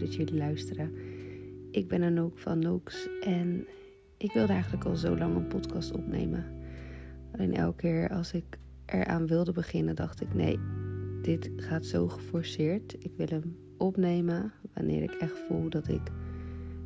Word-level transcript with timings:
dat 0.00 0.14
jullie 0.14 0.36
luisteren. 0.36 0.92
Ik 1.70 1.88
ben 1.88 2.02
Anouk 2.02 2.38
van 2.38 2.58
Nooks 2.58 3.08
en 3.20 3.66
ik 4.16 4.32
wilde 4.32 4.52
eigenlijk 4.52 4.84
al 4.84 4.96
zo 4.96 5.16
lang 5.16 5.36
een 5.36 5.46
podcast 5.46 5.92
opnemen. 5.92 6.44
Alleen 7.32 7.54
elke 7.54 7.76
keer 7.76 8.08
als 8.08 8.32
ik 8.32 8.58
eraan 8.86 9.26
wilde 9.26 9.52
beginnen, 9.52 9.96
dacht 9.96 10.20
ik: 10.20 10.34
nee, 10.34 10.58
dit 11.22 11.50
gaat 11.56 11.84
zo 11.84 12.08
geforceerd. 12.08 12.96
Ik 12.98 13.12
wil 13.16 13.26
hem 13.26 13.56
opnemen 13.78 14.52
wanneer 14.74 15.02
ik 15.02 15.12
echt 15.12 15.38
voel 15.48 15.68
dat 15.68 15.88
ik 15.88 16.02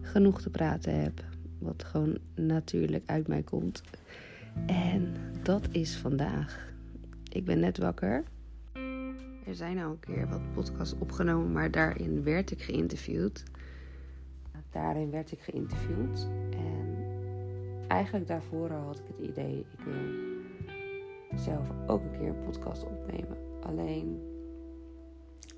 genoeg 0.01 0.43
te 0.43 0.51
praten 0.51 1.01
heb. 1.01 1.25
Wat 1.59 1.85
gewoon 1.85 2.19
natuurlijk 2.35 3.03
uit 3.07 3.29
mij 3.29 3.43
komt. 3.43 3.83
En 4.67 5.15
dat 5.43 5.69
is 5.71 5.97
vandaag. 5.97 6.73
Ik 7.29 7.45
ben 7.45 7.61
net 7.61 7.79
wakker. 7.79 8.25
Er 9.47 9.55
zijn 9.55 9.79
al 9.79 9.91
een 9.91 10.01
keer 10.01 10.29
wat 10.29 10.53
podcasts 10.53 10.99
opgenomen, 10.99 11.53
maar 11.53 11.71
daarin 11.71 12.23
werd 12.23 12.51
ik 12.51 12.63
geïnterviewd. 12.63 13.45
Daarin 14.71 15.11
werd 15.11 15.33
ik 15.33 15.41
geïnterviewd. 15.41 16.29
En 16.51 16.97
eigenlijk 17.89 18.27
daarvoor 18.27 18.71
had 18.71 18.99
ik 18.99 19.05
het 19.07 19.29
idee, 19.29 19.59
ik 19.59 19.85
wil 19.85 19.95
zelf 21.39 21.69
ook 21.87 22.03
een 22.03 22.19
keer 22.19 22.29
een 22.29 22.45
podcast 22.45 22.85
opnemen. 22.85 23.37
Alleen 23.63 24.21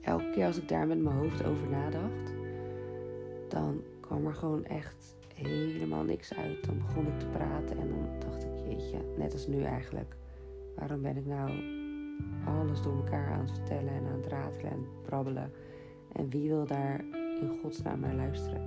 elke 0.01 0.31
keer 0.31 0.47
als 0.47 0.59
ik 0.59 0.69
daar 0.69 0.87
met 0.87 1.03
mijn 1.03 1.17
hoofd 1.17 1.45
over 1.45 1.69
nadacht, 1.69 2.33
dan 3.49 3.83
kwam 4.01 4.27
er 4.27 4.35
gewoon 4.35 4.65
echt 4.65 5.17
helemaal 5.35 6.05
niks 6.05 6.35
uit. 6.35 6.65
Dan 6.65 6.79
begon 6.79 7.07
ik 7.07 7.19
te 7.19 7.27
praten 7.27 7.79
en 7.79 7.89
dan 7.89 8.09
dacht 8.19 8.45
ik, 8.45 8.51
jeetje, 8.69 8.99
net 9.17 9.33
als 9.33 9.47
nu 9.47 9.63
eigenlijk. 9.63 10.17
Waarom 10.77 11.03
ben 11.03 11.17
ik 11.17 11.27
nou 11.27 11.76
alles 12.45 12.83
door 12.83 12.97
elkaar 12.97 13.33
aan 13.33 13.41
het 13.41 13.51
vertellen 13.51 13.93
en 13.93 14.07
aan 14.07 14.21
het 14.21 14.27
ratelen 14.27 14.73
en 14.73 14.87
brabbelen? 15.03 15.53
En 16.13 16.29
wie 16.29 16.49
wil 16.49 16.67
daar 16.67 17.05
in 17.41 17.59
godsnaam 17.63 18.01
naar 18.01 18.15
luisteren? 18.15 18.63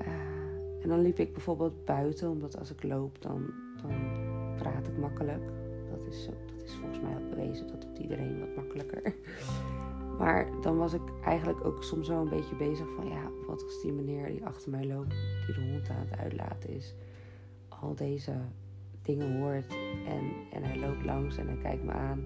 Uh, 0.00 0.82
en 0.82 0.88
dan 0.88 1.00
liep 1.00 1.18
ik 1.18 1.32
bijvoorbeeld 1.32 1.84
buiten, 1.84 2.30
omdat 2.30 2.58
als 2.58 2.70
ik 2.70 2.82
loop, 2.82 3.22
dan, 3.22 3.50
dan 3.82 3.92
praat 4.56 4.86
ik 4.86 4.98
makkelijk. 4.98 5.42
Dat 5.90 6.06
is, 6.06 6.26
dat 6.26 6.62
is 6.64 6.74
volgens 6.74 7.00
mij 7.00 7.14
ook 7.14 7.30
bewezen, 7.30 7.66
dat 7.66 7.82
doet 7.82 7.98
iedereen 7.98 8.40
wat 8.40 8.56
makkelijker. 8.56 9.02
Maar 10.18 10.46
dan 10.60 10.76
was 10.76 10.92
ik 10.92 11.02
eigenlijk 11.24 11.64
ook 11.64 11.84
soms 11.84 12.08
wel 12.08 12.20
een 12.20 12.28
beetje 12.28 12.56
bezig 12.56 12.86
van 12.96 13.08
ja, 13.08 13.30
wat 13.46 13.64
als 13.64 13.82
die 13.82 13.92
meneer 13.92 14.26
die 14.26 14.44
achter 14.44 14.70
mij 14.70 14.86
loopt, 14.86 15.14
die 15.46 15.54
de 15.54 15.70
hond 15.70 15.88
aan 15.88 16.06
het 16.08 16.18
uitlaten 16.18 16.70
is, 16.70 16.94
al 17.68 17.94
deze 17.94 18.32
dingen 19.02 19.40
hoort 19.40 19.72
en, 20.06 20.30
en 20.52 20.62
hij 20.62 20.78
loopt 20.78 21.04
langs 21.04 21.36
en 21.36 21.46
hij 21.46 21.56
kijkt 21.56 21.84
me 21.84 21.92
aan 21.92 22.24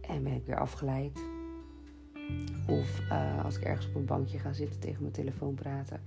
en 0.00 0.22
ben 0.22 0.32
ik 0.32 0.46
weer 0.46 0.58
afgeleid. 0.58 1.20
Of 2.68 3.00
uh, 3.00 3.44
als 3.44 3.56
ik 3.56 3.62
ergens 3.62 3.88
op 3.88 3.94
een 3.94 4.04
bankje 4.04 4.38
ga 4.38 4.52
zitten 4.52 4.80
tegen 4.80 5.00
mijn 5.00 5.12
telefoon 5.12 5.54
praten, 5.54 6.00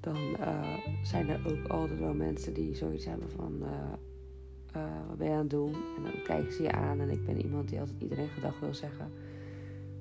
dan 0.00 0.16
uh, 0.16 0.76
zijn 1.02 1.28
er 1.28 1.40
ook 1.46 1.68
altijd 1.68 1.98
wel 1.98 2.14
mensen 2.14 2.54
die 2.54 2.74
zoiets 2.74 3.04
hebben 3.04 3.30
van 3.30 3.62
uh, 3.62 5.08
wat 5.08 5.18
ben 5.18 5.26
je 5.26 5.32
aan 5.32 5.38
het 5.38 5.50
doen? 5.50 5.72
En 5.72 6.02
dan 6.02 6.22
kijken 6.24 6.52
ze 6.52 6.62
je 6.62 6.72
aan 6.72 7.00
en 7.00 7.10
ik 7.10 7.26
ben 7.26 7.40
iemand 7.42 7.68
die 7.68 7.80
altijd 7.80 8.00
iedereen 8.00 8.28
gedag 8.28 8.60
wil 8.60 8.74
zeggen. 8.74 9.12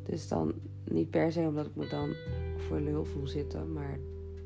Dus 0.04 0.28
dan 0.28 0.54
niet 0.84 1.10
per 1.10 1.32
se 1.32 1.40
omdat 1.40 1.66
ik 1.66 1.76
me 1.76 1.88
dan 1.88 2.14
voor 2.58 2.80
lul 2.80 3.06
voel 3.06 3.28
zitten, 3.28 3.74
maar 3.74 3.98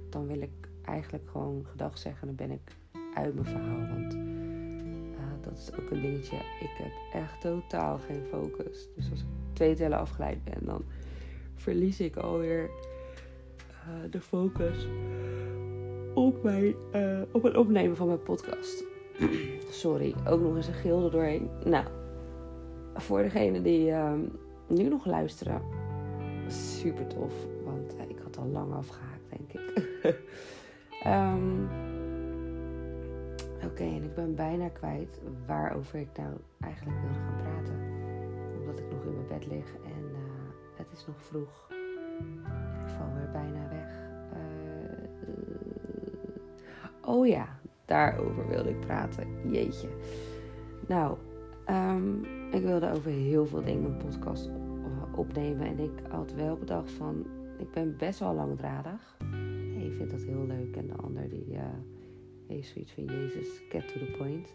dan 0.10 0.28
wil 0.28 0.42
ik 0.42 0.70
eigenlijk 0.82 1.30
gewoon 1.30 1.66
gedag 1.66 1.98
zeggen 1.98 2.28
en 2.28 2.36
dan 2.36 2.48
ben 2.48 2.56
ik 2.56 2.76
uit 3.18 3.34
mijn 3.34 3.46
verhaal. 3.46 3.88
Want 3.96 4.14
uh, 4.14 5.20
dat 5.42 5.58
is 5.58 5.72
ook 5.80 5.92
een 5.92 6.02
dingetje. 6.02 6.36
Ik 6.36 6.72
heb 6.78 7.22
echt 7.22 7.42
totaal 7.42 7.98
geen 7.98 8.24
focus. 8.30 8.88
Dus 8.96 9.12
als 9.12 9.20
ik 9.20 9.26
twee 9.54 9.76
tellen 9.76 9.98
afgeleid 9.98 10.44
ben, 10.44 10.66
dan 10.66 10.84
verlies 11.56 12.00
ik 12.00 12.16
alweer 12.16 12.70
uh, 13.70 14.12
de 14.12 14.22
focus 14.22 14.88
op, 16.14 16.44
mijn, 16.44 16.76
uh, 16.96 17.22
op 17.32 17.44
het 17.44 17.58
opnemen 17.58 17.96
van 17.96 18.08
mijn 18.08 18.24
podcast. 18.24 18.84
Sorry, 19.70 20.16
ook 20.28 20.42
nog 20.42 20.56
eens 20.56 20.68
een 20.68 21.04
er 21.04 21.12
doorheen. 21.12 21.50
Nou, 21.64 21.86
voor 22.96 23.22
degene 23.22 23.62
die 23.62 23.94
nu 24.68 24.84
nog 24.90 25.06
luisteren. 25.06 25.62
Super 26.48 27.08
tof, 27.08 27.34
want 27.64 27.96
eh, 27.96 28.10
ik 28.10 28.18
had 28.24 28.38
al 28.38 28.46
lang 28.46 28.74
afgehaakt, 28.74 29.30
denk 29.30 29.54
ik. 29.54 30.16
um, 31.06 31.68
Oké, 33.66 33.84
en 33.84 34.04
ik 34.04 34.14
ben 34.16 34.36
bijna 34.36 34.70
kwijt 34.70 35.22
waarover 35.46 36.00
ik 36.00 36.18
nou 36.18 36.34
eigenlijk 36.60 36.98
wilde 37.02 37.20
gaan 37.20 37.38
praten. 37.38 37.76
Omdat 38.60 38.80
ik 38.80 38.92
nog 38.92 39.04
in 39.04 39.14
mijn 39.14 39.28
bed 39.28 39.48
lig 39.48 39.74
en 39.74 40.04
uh, 40.12 40.18
het 40.76 40.92
is 40.92 41.06
nog 41.08 41.22
vroeg. 41.22 41.68
Ik 42.84 42.90
val 42.98 43.14
weer 43.16 43.32
bijna 43.32 43.70
weg. 43.70 44.06
Uh, 44.34 44.40
oh 47.02 47.28
ja, 47.28 47.60
daarover 47.86 48.48
wilde 48.48 48.70
ik 48.70 48.80
praten. 48.80 49.52
Jeetje. 49.52 49.90
Nou, 50.88 51.18
um, 51.70 52.24
ik 52.52 52.64
wilde 52.64 52.92
over 52.92 53.12
heel 53.12 53.46
veel 53.46 53.64
dingen 53.64 53.92
een 53.92 53.98
podcast 53.98 54.50
opnemen. 55.16 55.68
En 55.68 55.80
ik 55.80 56.02
had 56.10 56.34
wel 56.34 56.58
bedacht 56.58 56.92
van, 56.92 57.26
ik 57.58 57.72
ben 57.72 57.98
best 57.98 58.20
wel 58.20 58.34
langdradig. 58.34 59.18
Ik 59.78 59.94
vind 59.94 60.12
dat 60.12 60.22
heel 60.22 60.46
leuk. 60.46 60.76
En 60.76 60.88
de 60.88 60.96
ander 60.96 61.30
die 61.30 61.58
heeft 62.48 62.70
zoiets 62.70 62.92
van, 62.92 63.06
Jezus, 63.06 63.62
get 63.70 63.88
to 63.88 64.00
the 64.00 64.16
point. 64.18 64.54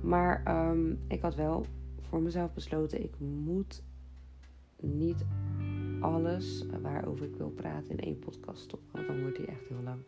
Maar 0.00 0.68
um, 0.70 0.98
ik 1.08 1.20
had 1.20 1.34
wel 1.34 1.66
voor 1.98 2.20
mezelf 2.20 2.52
besloten, 2.52 3.02
ik 3.02 3.18
moet 3.18 3.82
niet 4.80 5.24
alles 6.00 6.64
waarover 6.82 7.26
ik 7.26 7.36
wil 7.36 7.50
praten 7.50 7.90
in 7.90 8.04
één 8.04 8.18
podcast 8.18 8.62
stoppen. 8.62 8.88
Want 8.92 9.06
dan 9.06 9.20
wordt 9.20 9.36
die 9.36 9.46
echt 9.46 9.68
heel 9.68 9.82
lang. 9.82 10.00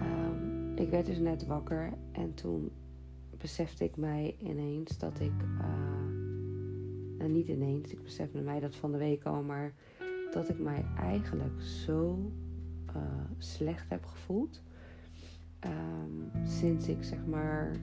Um, 0.00 0.76
ik 0.76 0.90
werd 0.90 1.06
dus 1.06 1.18
net 1.18 1.46
wakker 1.46 1.92
en 2.12 2.34
toen 2.34 2.70
besefte 3.38 3.84
ik 3.84 3.96
mij 3.96 4.36
ineens 4.38 4.98
dat 4.98 5.20
ik. 5.20 5.32
Uh, 5.60 5.92
niet 7.32 7.48
ineens, 7.48 7.92
ik 7.92 8.02
besefte 8.02 8.40
mij 8.40 8.60
dat 8.60 8.76
van 8.76 8.92
de 8.92 8.98
week 8.98 9.24
al, 9.24 9.42
maar 9.42 9.72
dat 10.30 10.48
ik 10.48 10.58
mij 10.58 10.84
eigenlijk 10.96 11.60
zo 11.60 12.32
uh, 12.96 13.02
slecht 13.38 13.88
heb 13.88 14.04
gevoeld. 14.04 14.62
Um, 15.64 16.30
sinds 16.44 16.88
ik 16.88 17.04
zeg 17.04 17.26
maar. 17.26 17.76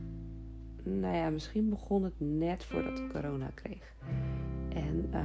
Nou 0.84 1.16
ja, 1.16 1.30
misschien 1.30 1.70
begon 1.70 2.04
het 2.04 2.14
net 2.18 2.64
voordat 2.64 3.00
ik 3.00 3.10
corona 3.10 3.50
kreeg. 3.54 3.96
En 4.70 5.10
uh, 5.14 5.20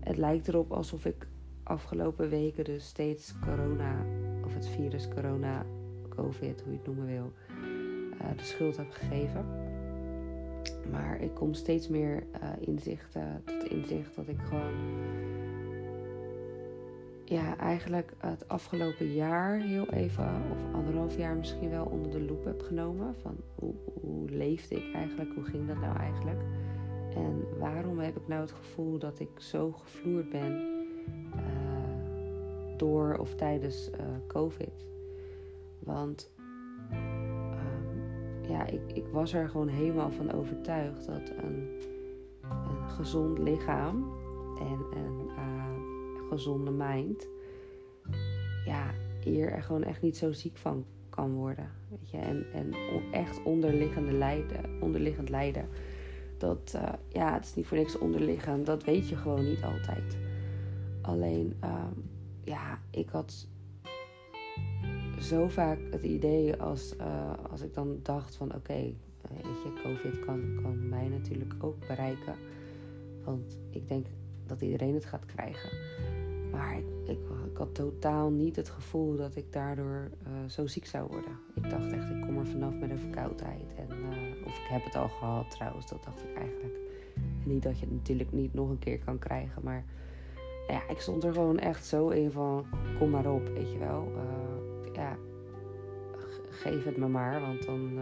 het 0.00 0.16
lijkt 0.16 0.48
erop 0.48 0.72
alsof 0.72 1.04
ik 1.04 1.26
afgelopen 1.62 2.28
weken 2.28 2.64
dus 2.64 2.86
steeds 2.86 3.34
corona, 3.38 4.06
of 4.44 4.54
het 4.54 4.68
virus 4.68 5.08
corona, 5.08 5.66
COVID, 6.08 6.60
hoe 6.60 6.72
je 6.72 6.78
het 6.78 6.86
noemen 6.86 7.06
wil, 7.06 7.32
uh, 8.20 8.36
de 8.36 8.42
schuld 8.42 8.76
heb 8.76 8.90
gegeven. 8.90 9.46
Maar 10.90 11.20
ik 11.20 11.34
kom 11.34 11.54
steeds 11.54 11.88
meer 11.88 12.22
uh, 12.42 12.48
inzicht, 12.60 13.16
uh, 13.16 13.22
tot 13.44 13.70
inzicht 13.70 14.16
dat 14.16 14.28
ik 14.28 14.40
gewoon. 14.40 14.74
Ja, 17.34 17.56
eigenlijk 17.56 18.12
het 18.18 18.48
afgelopen 18.48 19.12
jaar 19.12 19.56
heel 19.56 19.88
even, 19.88 20.24
of 20.50 20.74
anderhalf 20.74 21.16
jaar 21.16 21.36
misschien 21.36 21.70
wel, 21.70 21.84
onder 21.84 22.10
de 22.10 22.20
loep 22.20 22.44
heb 22.44 22.62
genomen. 22.62 23.14
Van 23.22 23.36
hoe, 23.54 23.74
leefde 24.30 24.74
ik 24.74 24.94
eigenlijk? 24.94 25.34
Hoe 25.34 25.44
ging 25.44 25.66
dat 25.66 25.80
nou 25.80 25.96
eigenlijk? 25.96 26.40
En 27.14 27.58
waarom 27.58 27.98
heb 27.98 28.16
ik 28.16 28.28
nou 28.28 28.40
het 28.40 28.52
gevoel 28.52 28.98
dat 28.98 29.20
ik 29.20 29.28
zo 29.36 29.72
gevloerd 29.72 30.30
ben 30.30 30.52
uh, 31.36 31.40
door 32.76 33.16
of 33.16 33.34
tijdens 33.34 33.90
COVID? 34.26 34.86
Want 35.78 36.32
ja, 38.48 38.66
ik, 38.66 38.92
ik 38.92 39.06
was 39.12 39.32
er 39.32 39.48
gewoon 39.48 39.68
helemaal 39.68 40.10
van 40.10 40.32
overtuigd 40.32 41.06
dat 41.06 41.30
een, 41.42 41.68
een 42.42 42.88
gezond 42.88 43.38
lichaam 43.38 44.12
en 44.58 44.98
een 44.98 45.28
uh, 45.28 45.73
gezonde 46.28 46.70
mind, 46.70 47.28
ja, 48.64 48.90
hier 49.20 49.52
er 49.52 49.62
gewoon 49.62 49.84
echt 49.84 50.02
niet 50.02 50.16
zo 50.16 50.32
ziek 50.32 50.56
van 50.56 50.84
kan 51.08 51.34
worden. 51.34 51.70
Weet 51.88 52.10
je? 52.10 52.16
En, 52.16 52.46
en 52.52 52.74
echt 53.12 53.42
onderliggende 53.42 54.12
lijden, 54.12 54.82
onderliggend 54.82 55.28
lijden. 55.28 55.68
Dat, 56.38 56.72
uh, 56.76 56.92
ja, 57.08 57.34
het 57.34 57.44
is 57.44 57.54
niet 57.54 57.66
voor 57.66 57.76
niks 57.76 57.98
onderliggend. 57.98 58.66
Dat 58.66 58.84
weet 58.84 59.08
je 59.08 59.16
gewoon 59.16 59.44
niet 59.44 59.62
altijd. 59.62 60.16
Alleen, 61.02 61.56
uh, 61.64 61.84
ja, 62.44 62.78
ik 62.90 63.08
had 63.08 63.46
zo 65.20 65.48
vaak 65.48 65.78
het 65.90 66.04
idee 66.04 66.56
als, 66.56 66.96
uh, 66.96 67.32
als 67.50 67.60
ik 67.60 67.74
dan 67.74 67.98
dacht 68.02 68.36
van 68.36 68.46
oké, 68.46 68.56
okay, 68.56 68.96
weet 69.30 69.62
je, 69.62 69.80
COVID 69.82 70.24
kan, 70.24 70.60
kan 70.62 70.88
mij 70.88 71.08
natuurlijk 71.08 71.54
ook 71.60 71.86
bereiken. 71.86 72.34
Want 73.24 73.58
ik 73.70 73.88
denk 73.88 74.06
dat 74.46 74.60
iedereen 74.60 74.94
het 74.94 75.04
gaat 75.04 75.26
krijgen. 75.26 75.70
Maar 76.54 76.78
ik, 77.04 77.18
had 77.54 77.74
totaal 77.74 78.30
niet 78.30 78.56
het 78.56 78.68
gevoel 78.68 79.16
dat 79.16 79.36
ik 79.36 79.52
daardoor 79.52 80.10
uh, 80.22 80.48
zo 80.48 80.66
ziek 80.66 80.86
zou 80.86 81.06
worden. 81.08 81.38
Ik 81.54 81.70
dacht 81.70 81.92
echt, 81.92 82.10
ik 82.10 82.20
kom 82.20 82.38
er 82.38 82.46
vanaf 82.46 82.74
met 82.74 82.90
een 82.90 82.98
verkoudheid. 82.98 83.74
En, 83.76 83.88
uh, 83.88 84.46
of 84.46 84.52
ik 84.52 84.66
heb 84.68 84.84
het 84.84 84.94
al 84.94 85.08
gehad 85.08 85.50
trouwens, 85.50 85.88
dat 85.88 86.04
dacht 86.04 86.22
ik 86.22 86.36
eigenlijk. 86.36 86.74
En 87.14 87.50
niet 87.50 87.62
dat 87.62 87.78
je 87.78 87.84
het 87.84 87.94
natuurlijk 87.94 88.32
niet 88.32 88.54
nog 88.54 88.68
een 88.70 88.78
keer 88.78 88.98
kan 88.98 89.18
krijgen. 89.18 89.62
Maar 89.64 89.84
ja, 90.68 90.88
ik 90.88 91.00
stond 91.00 91.24
er 91.24 91.32
gewoon 91.32 91.58
echt 91.58 91.86
zo 91.86 92.08
in 92.08 92.30
van, 92.30 92.64
kom 92.98 93.10
maar 93.10 93.32
op, 93.32 93.48
weet 93.48 93.72
je 93.72 93.78
wel. 93.78 94.12
ja, 94.92 95.16
geef 96.50 96.84
het 96.84 96.96
me 96.96 97.08
maar, 97.08 97.40
want 97.40 97.66
dan 97.66 97.98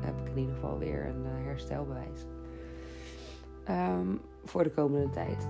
heb 0.00 0.20
ik 0.20 0.30
in 0.30 0.38
ieder 0.38 0.54
geval 0.54 0.78
weer 0.78 1.06
een 1.06 1.24
herstelbewijs. 1.24 2.26
Um, 3.68 4.20
voor 4.44 4.62
de 4.62 4.70
komende 4.70 5.10
tijd. 5.10 5.48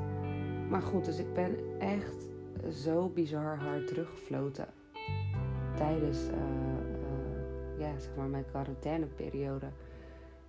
Maar 0.71 0.83
goed, 0.83 1.05
dus 1.05 1.19
ik 1.19 1.33
ben 1.35 1.57
echt 1.79 2.29
zo 2.73 3.09
bizar 3.09 3.59
hard 3.59 3.87
teruggefloten 3.87 4.67
tijdens 5.77 6.29
uh, 6.29 6.35
uh, 6.35 7.79
ja, 7.79 7.99
zeg 7.99 8.17
maar 8.17 8.29
mijn 8.29 8.45
quarantaineperiode 8.51 9.69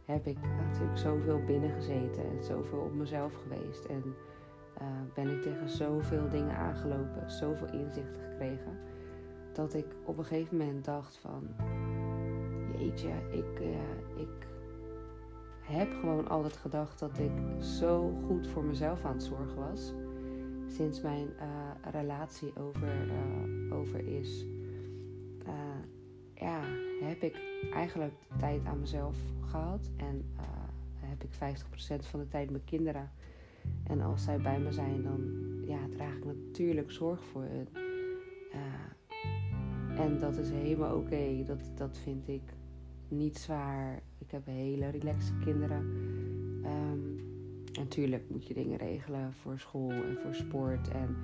heb 0.05 0.27
ik 0.27 0.37
natuurlijk 0.41 0.97
zoveel 0.97 1.43
binnengezeten 1.45 2.23
en 2.23 2.43
zoveel 2.43 2.79
op 2.79 2.93
mezelf 2.93 3.33
geweest. 3.33 3.85
En 3.85 4.03
uh, 4.81 4.87
ben 5.13 5.29
ik 5.29 5.41
tegen 5.41 5.69
zoveel 5.69 6.29
dingen 6.29 6.55
aangelopen, 6.55 7.31
zoveel 7.31 7.71
inzichten 7.71 8.21
gekregen. 8.29 8.79
Dat 9.53 9.73
ik 9.73 9.85
op 10.05 10.17
een 10.17 10.25
gegeven 10.25 10.57
moment 10.57 10.85
dacht 10.85 11.17
van, 11.17 11.47
jeetje, 12.77 13.11
ik, 13.31 13.59
ik 14.15 14.47
heb 15.61 15.93
gewoon 15.99 16.27
altijd 16.27 16.57
gedacht 16.57 16.99
dat 16.99 17.19
ik 17.19 17.63
zo 17.63 18.13
goed 18.27 18.47
voor 18.47 18.63
mezelf 18.63 19.05
aan 19.05 19.13
het 19.13 19.23
zorgen 19.23 19.69
was. 19.69 19.93
Sinds 20.71 21.01
mijn 21.01 21.27
uh, 21.39 21.91
relatie 21.91 22.55
over, 22.55 23.07
uh, 23.07 23.77
over 23.77 24.07
is, 24.07 24.45
uh, 25.47 25.53
ja, 26.35 26.61
heb 27.01 27.21
ik 27.21 27.41
eigenlijk 27.73 28.13
tijd 28.37 28.65
aan 28.65 28.79
mezelf 28.79 29.15
gehad. 29.45 29.89
En 29.97 30.25
heb 30.99 31.23
ik 31.23 31.33
50% 31.33 32.05
van 32.09 32.19
de 32.19 32.27
tijd 32.27 32.49
mijn 32.49 32.63
kinderen. 32.63 33.11
En 33.83 34.01
als 34.01 34.23
zij 34.23 34.37
bij 34.37 34.59
me 34.59 34.71
zijn, 34.71 35.03
dan 35.03 35.21
ja, 35.65 35.79
draag 35.89 36.15
ik 36.15 36.25
natuurlijk 36.25 36.91
zorg 36.91 37.23
voor 37.23 37.43
hen. 37.43 37.67
en 39.97 40.19
dat 40.19 40.37
is 40.37 40.49
helemaal 40.49 40.97
oké. 40.97 41.43
Dat, 41.45 41.71
dat 41.75 41.97
vind 41.97 42.27
ik 42.27 42.53
niet 43.07 43.37
zwaar. 43.37 44.01
Ik 44.17 44.31
heb 44.31 44.45
hele 44.45 44.89
relaxe 44.89 45.33
kinderen. 45.37 45.85
Um, 46.65 47.20
en 47.73 47.87
tuurlijk 47.87 48.29
moet 48.29 48.47
je 48.47 48.53
dingen 48.53 48.77
regelen 48.77 49.33
voor 49.33 49.59
school 49.59 49.91
en 49.91 50.17
voor 50.23 50.35
sport. 50.35 50.87
En 50.87 51.15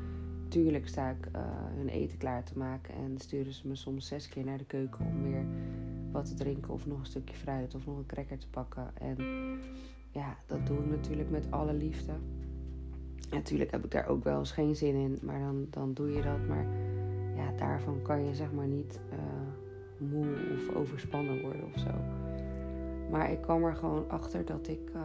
tuurlijk 0.47 0.88
sta 0.88 1.09
ik 1.09 1.25
uh, 1.35 1.41
hun 1.75 1.89
eten 1.89 2.17
klaar 2.17 2.44
te 2.44 2.57
maken. 2.57 2.94
En 2.95 3.17
sturen 3.17 3.53
ze 3.53 3.67
me 3.67 3.75
soms 3.75 4.07
zes 4.07 4.29
keer 4.29 4.45
naar 4.45 4.57
de 4.57 4.65
keuken 4.65 5.05
om 5.05 5.23
weer 5.23 5.45
wat 6.11 6.25
te 6.25 6.33
drinken. 6.33 6.73
Of 6.73 6.85
nog 6.85 6.99
een 6.99 7.05
stukje 7.05 7.35
fruit 7.35 7.75
of 7.75 7.85
nog 7.85 7.97
een 7.97 8.05
cracker 8.05 8.38
te 8.38 8.49
pakken. 8.49 8.91
En 8.97 9.17
ja, 10.11 10.38
dat 10.45 10.67
doe 10.67 10.77
ik 10.77 10.89
natuurlijk 10.89 11.29
met 11.29 11.51
alle 11.51 11.73
liefde. 11.73 12.13
Natuurlijk 13.31 13.71
heb 13.71 13.85
ik 13.85 13.91
daar 13.91 14.07
ook 14.07 14.23
wel 14.23 14.39
eens 14.39 14.51
geen 14.51 14.75
zin 14.75 14.95
in. 14.95 15.19
Maar 15.21 15.39
dan, 15.39 15.67
dan 15.69 15.93
doe 15.93 16.11
je 16.11 16.21
dat. 16.21 16.47
Maar 16.47 16.65
ja, 17.35 17.51
daarvan 17.57 18.01
kan 18.01 18.25
je 18.25 18.35
zeg 18.35 18.51
maar 18.51 18.67
niet... 18.67 19.00
Uh, 19.13 19.19
moe 19.97 20.35
of 20.53 20.75
overspannen 20.75 21.41
worden 21.41 21.63
of 21.63 21.79
zo. 21.79 21.91
Maar 23.11 23.31
ik 23.31 23.41
kwam 23.41 23.63
er 23.63 23.75
gewoon 23.75 24.09
achter 24.09 24.45
dat 24.45 24.67
ik. 24.67 24.89
Uh, 24.95 25.01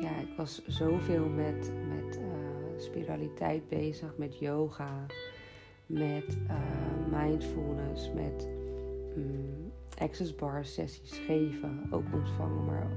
ja, 0.00 0.18
ik 0.18 0.36
was 0.36 0.62
zoveel 0.66 1.28
met, 1.28 1.72
met 1.88 2.18
uh, 2.18 2.24
spiritualiteit 2.76 3.68
bezig, 3.68 4.16
met 4.16 4.38
yoga, 4.38 5.06
met 5.86 6.38
uh, 6.48 7.20
mindfulness, 7.20 8.12
met 8.12 8.48
um, 9.16 9.72
access 9.98 10.34
bar 10.34 10.64
sessies 10.64 11.18
geven, 11.18 11.86
ook 11.90 12.14
ontvangen, 12.14 12.64
maar 12.64 12.90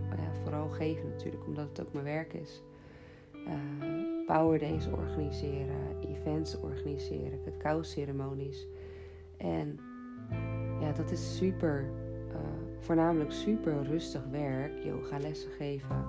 vooral 0.44 0.70
geven 0.70 1.10
natuurlijk, 1.10 1.46
omdat 1.46 1.68
het 1.68 1.82
ook 1.82 1.94
mijn 1.94 2.06
werk 2.06 2.34
is. 2.34 2.64
power 4.26 4.60
days 4.60 4.88
organiseren, 4.88 6.00
events 6.02 6.60
organiseren, 6.60 7.40
cacao 7.46 7.84
ceremonies. 7.84 8.68
En 9.38 9.80
ja, 10.80 10.92
dat 10.92 11.12
is 11.12 11.38
super, 11.38 11.90
uh, 12.30 12.36
voornamelijk 12.80 13.32
super 13.32 13.84
rustig 13.84 14.24
werk, 14.32 14.84
yoga 14.84 15.18
lessen 15.18 15.52
geven. 15.52 16.06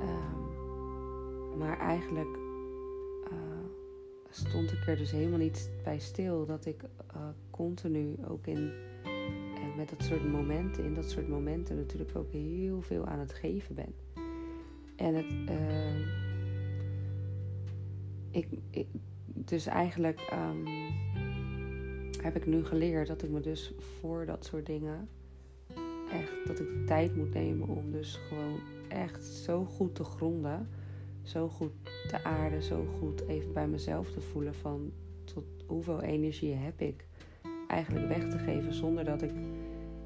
Um, 0.00 1.58
maar 1.58 1.78
eigenlijk 1.78 2.36
uh, 3.32 3.38
stond 4.30 4.72
ik 4.72 4.86
er 4.86 4.96
dus 4.96 5.10
helemaal 5.10 5.38
niet 5.38 5.70
bij 5.84 5.98
stil 5.98 6.46
dat 6.46 6.66
ik 6.66 6.82
uh, 7.16 7.28
continu 7.50 8.16
ook 8.28 8.46
in 8.46 8.72
met 9.76 9.88
dat 9.88 10.02
soort 10.02 10.30
momenten, 10.30 10.84
in 10.84 10.94
dat 10.94 11.10
soort 11.10 11.28
momenten 11.28 11.76
natuurlijk 11.76 12.16
ook 12.16 12.32
heel 12.32 12.82
veel 12.82 13.06
aan 13.06 13.18
het 13.18 13.32
geven 13.32 13.74
ben. 13.74 13.94
En 14.96 15.14
het, 15.14 15.26
ehm, 15.46 16.02
ik, 18.30 18.48
ik, 18.70 18.86
dus 19.24 19.66
eigenlijk 19.66 20.32
um, 20.32 20.66
heb 22.22 22.36
ik 22.36 22.46
nu 22.46 22.64
geleerd 22.64 23.06
dat 23.06 23.22
ik 23.22 23.30
me 23.30 23.40
dus 23.40 23.72
voor 23.78 24.26
dat 24.26 24.44
soort 24.44 24.66
dingen 24.66 25.08
echt 26.10 26.46
dat 26.46 26.58
ik 26.60 26.68
de 26.68 26.84
tijd 26.86 27.16
moet 27.16 27.34
nemen 27.34 27.68
om 27.68 27.90
dus 27.90 28.16
gewoon 28.28 28.58
echt 28.88 29.24
zo 29.24 29.64
goed 29.64 29.94
te 29.94 30.04
gronden, 30.04 30.68
zo 31.22 31.48
goed 31.48 31.72
te 32.08 32.24
aarden, 32.24 32.62
zo 32.62 32.86
goed 32.98 33.26
even 33.26 33.52
bij 33.52 33.68
mezelf 33.68 34.10
te 34.10 34.20
voelen 34.20 34.54
van 34.54 34.92
tot 35.24 35.44
hoeveel 35.66 36.02
energie 36.02 36.54
heb 36.54 36.80
ik 36.80 37.06
eigenlijk 37.68 38.08
weg 38.08 38.28
te 38.28 38.38
geven 38.38 38.74
zonder 38.74 39.04
dat 39.04 39.22
ik 39.22 39.32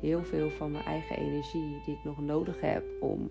heel 0.00 0.24
veel 0.24 0.50
van 0.50 0.70
mijn 0.70 0.84
eigen 0.84 1.16
energie 1.16 1.80
die 1.84 1.94
ik 1.94 2.04
nog 2.04 2.20
nodig 2.20 2.60
heb 2.60 2.84
om 3.00 3.30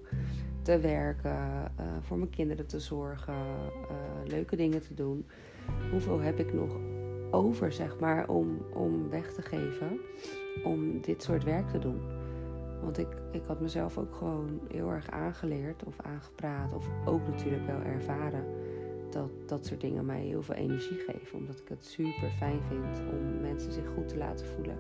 te 0.61 0.79
werken, 0.79 1.71
uh, 1.79 1.85
voor 2.01 2.17
mijn 2.17 2.29
kinderen 2.29 2.67
te 2.67 2.79
zorgen, 2.79 3.33
uh, 3.33 4.27
leuke 4.27 4.55
dingen 4.55 4.81
te 4.81 4.93
doen. 4.93 5.25
Hoeveel 5.91 6.19
heb 6.19 6.39
ik 6.39 6.53
nog 6.53 6.77
over, 7.31 7.71
zeg 7.71 7.99
maar, 7.99 8.27
om, 8.27 8.57
om 8.73 9.09
weg 9.09 9.33
te 9.33 9.41
geven 9.41 9.99
om 10.63 11.01
dit 11.01 11.23
soort 11.23 11.43
werk 11.43 11.69
te 11.69 11.79
doen. 11.79 12.18
Want 12.81 12.97
ik, 12.97 13.07
ik 13.31 13.41
had 13.45 13.59
mezelf 13.59 13.97
ook 13.97 14.15
gewoon 14.15 14.59
heel 14.71 14.89
erg 14.89 15.09
aangeleerd 15.09 15.83
of 15.83 15.99
aangepraat, 16.01 16.73
of 16.73 16.87
ook 17.05 17.27
natuurlijk 17.27 17.65
wel 17.65 17.81
ervaren 17.81 18.45
dat 19.11 19.31
dat 19.45 19.65
soort 19.65 19.81
dingen 19.81 20.05
mij 20.05 20.21
heel 20.21 20.41
veel 20.41 20.55
energie 20.55 20.97
geven. 20.97 21.37
Omdat 21.37 21.59
ik 21.59 21.67
het 21.67 21.85
super 21.85 22.29
fijn 22.37 22.61
vind 22.67 22.99
om 23.11 23.41
mensen 23.41 23.71
zich 23.71 23.87
goed 23.93 24.07
te 24.07 24.17
laten 24.17 24.45
voelen. 24.45 24.77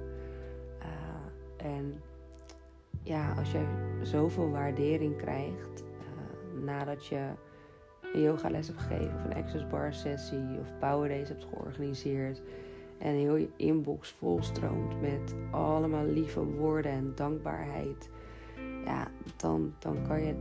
Uh, 0.79 1.65
en 1.65 2.01
ja, 3.03 3.33
als 3.37 3.51
je 3.51 3.65
zoveel 4.01 4.49
waardering 4.49 5.17
krijgt 5.17 5.83
uh, 5.83 6.63
nadat 6.63 7.05
je 7.05 7.29
een 8.13 8.21
yogales 8.21 8.67
hebt 8.67 8.79
gegeven 8.79 9.15
of 9.15 9.25
een 9.25 9.43
access 9.43 9.67
bar 9.67 9.93
sessie 9.93 10.59
of 10.59 10.79
power 10.79 11.07
days 11.07 11.29
hebt 11.29 11.45
georganiseerd. 11.53 12.41
En 12.99 13.13
heel 13.13 13.35
je 13.35 13.49
inbox 13.55 14.11
volstroomt 14.11 15.01
met 15.01 15.35
allemaal 15.51 16.05
lieve 16.05 16.43
woorden 16.45 16.91
en 16.91 17.11
dankbaarheid. 17.15 18.09
Ja, 18.85 19.07
dan, 19.37 19.73
dan 19.79 20.03
kan 20.07 20.21
je 20.21 20.35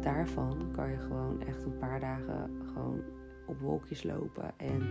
daarvan 0.00 0.70
kan 0.72 0.90
je 0.90 0.96
gewoon 0.96 1.42
echt 1.42 1.64
een 1.64 1.78
paar 1.78 2.00
dagen 2.00 2.50
gewoon 2.74 3.00
op 3.46 3.58
wolkjes 3.58 4.02
lopen. 4.02 4.52
En 4.56 4.82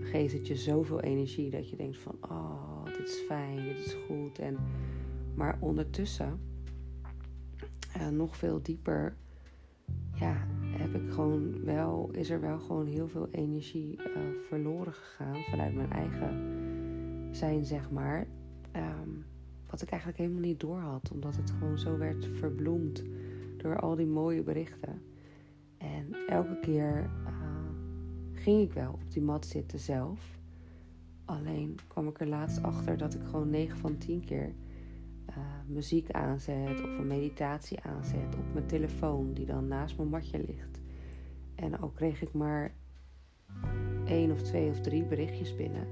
geeft 0.00 0.32
het 0.32 0.46
je 0.46 0.56
zoveel 0.56 1.00
energie 1.00 1.50
dat 1.50 1.70
je 1.70 1.76
denkt 1.76 1.98
van 1.98 2.16
oh, 2.20 2.84
dit 2.84 3.08
is 3.08 3.22
fijn, 3.26 3.56
dit 3.56 3.78
is 3.78 3.96
goed. 4.06 4.38
En, 4.38 4.56
maar 5.34 5.56
ondertussen, 5.60 6.40
uh, 7.96 8.08
nog 8.08 8.36
veel 8.36 8.62
dieper, 8.62 9.16
ja, 10.14 10.46
heb 10.78 10.94
ik 10.94 11.10
gewoon 11.10 11.64
wel, 11.64 12.08
is 12.12 12.30
er 12.30 12.40
wel 12.40 12.58
gewoon 12.58 12.86
heel 12.86 13.08
veel 13.08 13.28
energie 13.30 13.98
uh, 13.98 14.04
verloren 14.48 14.92
gegaan 14.92 15.42
vanuit 15.50 15.74
mijn 15.74 15.90
eigen 15.90 16.48
zijn, 17.30 17.64
zeg 17.64 17.90
maar. 17.90 18.26
Um, 18.76 19.24
wat 19.70 19.82
ik 19.82 19.88
eigenlijk 19.88 20.20
helemaal 20.20 20.42
niet 20.42 20.60
door 20.60 20.78
had, 20.78 21.10
omdat 21.12 21.36
het 21.36 21.50
gewoon 21.50 21.78
zo 21.78 21.98
werd 21.98 22.28
verbloemd 22.32 23.04
door 23.56 23.80
al 23.80 23.94
die 23.94 24.06
mooie 24.06 24.42
berichten. 24.42 25.02
En 25.76 26.14
elke 26.28 26.58
keer 26.60 27.10
uh, 27.26 27.30
ging 28.32 28.62
ik 28.62 28.72
wel 28.72 28.92
op 28.92 29.10
die 29.10 29.22
mat 29.22 29.46
zitten 29.46 29.78
zelf. 29.78 30.38
Alleen 31.24 31.78
kwam 31.86 32.08
ik 32.08 32.20
er 32.20 32.26
laatst 32.26 32.62
achter 32.62 32.96
dat 32.96 33.14
ik 33.14 33.22
gewoon 33.22 33.50
9 33.50 33.78
van 33.78 33.98
10 33.98 34.24
keer 34.24 34.54
uh, 35.28 35.36
muziek 35.66 36.10
aanzet 36.10 36.82
of 36.82 36.98
een 36.98 37.06
meditatie 37.06 37.80
aanzet 37.80 38.36
op 38.38 38.52
mijn 38.52 38.66
telefoon 38.66 39.32
die 39.32 39.46
dan 39.46 39.68
naast 39.68 39.96
mijn 39.96 40.08
matje 40.08 40.38
ligt. 40.38 40.80
En 41.54 41.80
ook 41.80 41.94
kreeg 41.94 42.22
ik 42.22 42.32
maar 42.32 42.74
één 44.04 44.30
of 44.30 44.42
twee 44.42 44.70
of 44.70 44.80
drie 44.80 45.04
berichtjes 45.04 45.56
binnen. 45.56 45.86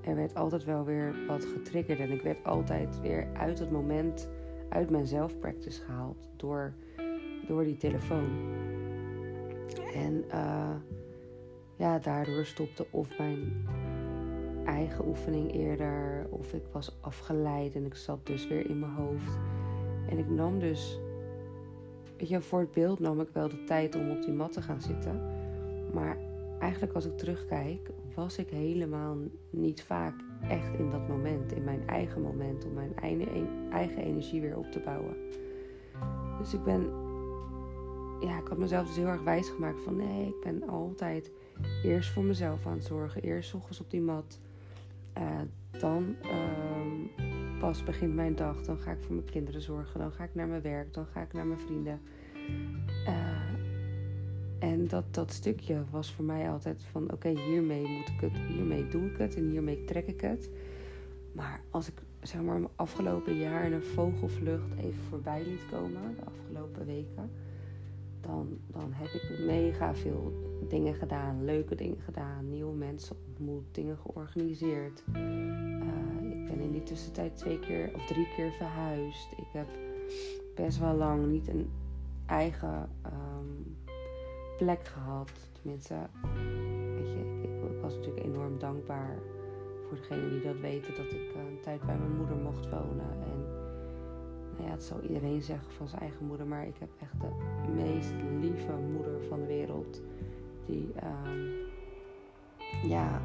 Er 0.00 0.14
werd 0.14 0.34
altijd 0.34 0.64
wel 0.64 0.84
weer 0.84 1.14
wat 1.26 1.44
getriggerd 1.44 1.98
en 1.98 2.10
ik 2.10 2.22
werd 2.22 2.44
altijd 2.44 3.00
weer 3.00 3.28
uit 3.32 3.58
het 3.58 3.70
moment, 3.70 4.28
uit 4.68 4.90
mijn 4.90 5.06
zelfpractice 5.06 5.82
gehaald 5.82 6.28
door, 6.36 6.74
door 7.46 7.64
die 7.64 7.76
telefoon. 7.76 8.28
En 9.94 10.24
uh, 10.28 10.74
ja, 11.76 11.98
daardoor 11.98 12.44
stopte 12.44 12.86
of 12.90 13.18
mijn 13.18 13.66
eigen 14.64 15.06
oefening 15.06 15.52
eerder. 15.52 16.26
Of 16.30 16.52
ik 16.52 16.64
was 16.72 16.96
afgeleid 17.00 17.74
en 17.74 17.84
ik 17.84 17.94
zat 17.94 18.26
dus 18.26 18.48
weer 18.48 18.70
in 18.70 18.78
mijn 18.78 18.92
hoofd. 18.92 19.38
En 20.08 20.18
ik 20.18 20.28
nam 20.28 20.58
dus, 20.58 21.00
weet 22.16 22.28
je, 22.28 22.40
voor 22.40 22.60
het 22.60 22.72
beeld 22.72 22.98
nam 22.98 23.20
ik 23.20 23.28
wel 23.32 23.48
de 23.48 23.64
tijd 23.64 23.94
om 23.94 24.10
op 24.10 24.22
die 24.22 24.34
mat 24.34 24.52
te 24.52 24.62
gaan 24.62 24.82
zitten. 24.82 25.20
Maar 25.92 26.18
eigenlijk 26.58 26.94
als 26.94 27.04
ik 27.04 27.16
terugkijk, 27.16 27.90
was 28.14 28.38
ik 28.38 28.50
helemaal 28.50 29.16
niet 29.50 29.82
vaak 29.82 30.14
echt 30.48 30.74
in 30.78 30.90
dat 30.90 31.08
moment, 31.08 31.52
in 31.52 31.64
mijn 31.64 31.88
eigen 31.88 32.22
moment, 32.22 32.64
om 32.64 32.72
mijn 32.72 32.96
eigen 33.70 34.02
energie 34.02 34.40
weer 34.40 34.56
op 34.56 34.72
te 34.72 34.80
bouwen. 34.80 35.16
Dus 36.38 36.54
ik 36.54 36.62
ben, 36.62 36.82
ja, 38.20 38.38
ik 38.38 38.48
had 38.48 38.58
mezelf 38.58 38.86
dus 38.86 38.96
heel 38.96 39.06
erg 39.06 39.22
wijs 39.22 39.48
gemaakt 39.48 39.80
van 39.80 39.96
nee, 39.96 40.26
ik 40.26 40.40
ben 40.42 40.68
altijd 40.68 41.30
eerst 41.82 42.10
voor 42.10 42.24
mezelf 42.24 42.66
aan 42.66 42.72
het 42.72 42.84
zorgen. 42.84 43.22
Eerst 43.22 43.54
ochtends 43.54 43.80
op 43.80 43.90
die 43.90 44.00
mat. 44.00 44.40
Uh, 45.18 45.40
dan 45.80 46.16
uh, 46.22 47.58
pas 47.60 47.82
begint 47.82 48.14
mijn 48.14 48.34
dag. 48.34 48.62
Dan 48.62 48.78
ga 48.78 48.90
ik 48.90 49.02
voor 49.02 49.14
mijn 49.14 49.30
kinderen 49.30 49.60
zorgen. 49.60 50.00
Dan 50.00 50.12
ga 50.12 50.24
ik 50.24 50.34
naar 50.34 50.48
mijn 50.48 50.62
werk. 50.62 50.94
Dan 50.94 51.06
ga 51.06 51.22
ik 51.22 51.32
naar 51.32 51.46
mijn 51.46 51.60
vrienden. 51.60 52.00
Uh, 53.06 53.34
en 54.58 54.88
dat, 54.88 55.14
dat 55.14 55.32
stukje 55.32 55.84
was 55.90 56.12
voor 56.12 56.24
mij 56.24 56.50
altijd 56.50 56.82
van 56.90 57.12
oké, 57.12 57.28
hiermee 57.28 57.86
moet 57.86 58.08
ik 58.08 58.20
het, 58.20 58.36
hiermee 58.36 58.88
doe 58.88 59.10
ik 59.10 59.16
het 59.16 59.36
en 59.36 59.50
hiermee 59.50 59.84
trek 59.84 60.06
ik 60.06 60.20
het. 60.20 60.50
Maar 61.32 61.60
als 61.70 61.88
ik 61.88 62.02
zeg 62.22 62.42
maar 62.42 62.58
mijn 62.58 62.72
afgelopen 62.76 63.36
jaar 63.36 63.72
een 63.72 63.82
vogelvlucht 63.82 64.72
even 64.78 65.02
voorbij 65.08 65.42
liet 65.44 65.66
komen, 65.70 66.16
de 66.16 66.24
afgelopen 66.24 66.86
weken, 66.86 67.30
dan, 68.26 68.58
dan 68.66 68.92
heb 68.92 69.08
ik 69.08 69.38
mega 69.46 69.94
veel 69.94 70.32
dingen 70.68 70.94
gedaan, 70.94 71.44
leuke 71.44 71.74
dingen 71.74 72.00
gedaan, 72.00 72.48
nieuwe 72.48 72.74
mensen 72.74 73.16
ontmoet, 73.28 73.64
dingen 73.74 73.98
georganiseerd. 73.98 75.04
Uh, 75.16 75.22
ik 76.30 76.46
ben 76.46 76.60
in 76.60 76.70
die 76.70 76.82
tussentijd 76.82 77.36
twee 77.36 77.58
keer 77.58 77.90
of 77.94 78.06
drie 78.06 78.28
keer 78.36 78.52
verhuisd. 78.52 79.32
Ik 79.32 79.48
heb 79.52 79.66
best 80.54 80.78
wel 80.78 80.94
lang 80.94 81.26
niet 81.26 81.48
een 81.48 81.70
eigen 82.26 82.88
um, 83.06 83.76
plek 84.56 84.84
gehad. 84.86 85.30
Tenminste, 85.52 85.94
weet 86.96 87.08
je, 87.08 87.40
ik, 87.42 87.80
was 87.80 87.94
natuurlijk 87.94 88.24
enorm 88.24 88.58
dankbaar 88.58 89.18
voor 89.88 89.96
degene 89.96 90.28
die 90.28 90.42
dat 90.42 90.60
weten 90.60 90.94
dat 90.94 91.12
ik 91.12 91.34
een 91.34 91.60
tijd 91.62 91.86
bij 91.86 91.96
mijn 91.98 92.16
moeder 92.16 92.36
mocht 92.36 92.70
wonen. 92.70 93.10
En 93.22 93.63
nou 94.56 94.68
ja, 94.68 94.74
het 94.74 94.84
zal 94.84 95.00
iedereen 95.00 95.42
zeggen 95.42 95.72
van 95.72 95.88
zijn 95.88 96.00
eigen 96.00 96.26
moeder, 96.26 96.46
maar 96.46 96.66
ik 96.66 96.76
heb 96.78 96.88
echt 97.00 97.20
de 97.20 97.72
meest 97.72 98.12
lieve 98.40 98.72
moeder 98.92 99.20
van 99.28 99.40
de 99.40 99.46
wereld. 99.46 100.02
Die, 100.66 100.92
um, 101.28 101.52
ja, 102.88 103.20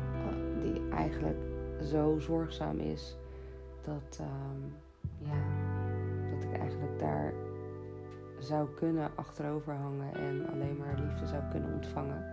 die 0.61 0.89
eigenlijk 0.89 1.37
zo 1.83 2.19
zorgzaam 2.19 2.79
is 2.79 3.17
dat, 3.81 4.19
um, 4.21 4.75
ja, 5.17 5.41
dat 6.31 6.43
ik 6.43 6.59
eigenlijk 6.59 6.99
daar 6.99 7.33
zou 8.39 8.69
kunnen 8.75 9.11
achterover 9.15 9.73
hangen 9.73 10.13
en 10.13 10.47
alleen 10.47 10.77
maar 10.77 10.99
liefde 10.99 11.27
zou 11.27 11.43
kunnen 11.51 11.73
ontvangen. 11.73 12.25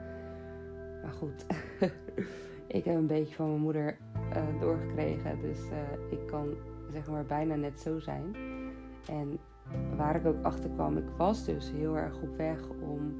Maar 1.02 1.12
goed, 1.12 1.46
ik 2.66 2.84
heb 2.84 2.94
een 2.94 3.06
beetje 3.06 3.34
van 3.34 3.48
mijn 3.48 3.60
moeder 3.60 3.96
uh, 4.36 4.60
doorgekregen, 4.60 5.40
dus 5.40 5.58
uh, 5.58 6.12
ik 6.18 6.26
kan 6.26 6.54
zeg 6.88 7.06
maar 7.06 7.24
bijna 7.24 7.54
net 7.54 7.80
zo 7.80 7.98
zijn. 7.98 8.36
En 9.08 9.38
waar 9.96 10.16
ik 10.16 10.26
ook 10.26 10.42
achter 10.44 10.70
kwam, 10.70 10.96
ik 10.96 11.08
was 11.16 11.44
dus 11.44 11.70
heel 11.70 11.96
erg 11.96 12.22
op 12.22 12.36
weg 12.36 12.68
om 12.68 13.14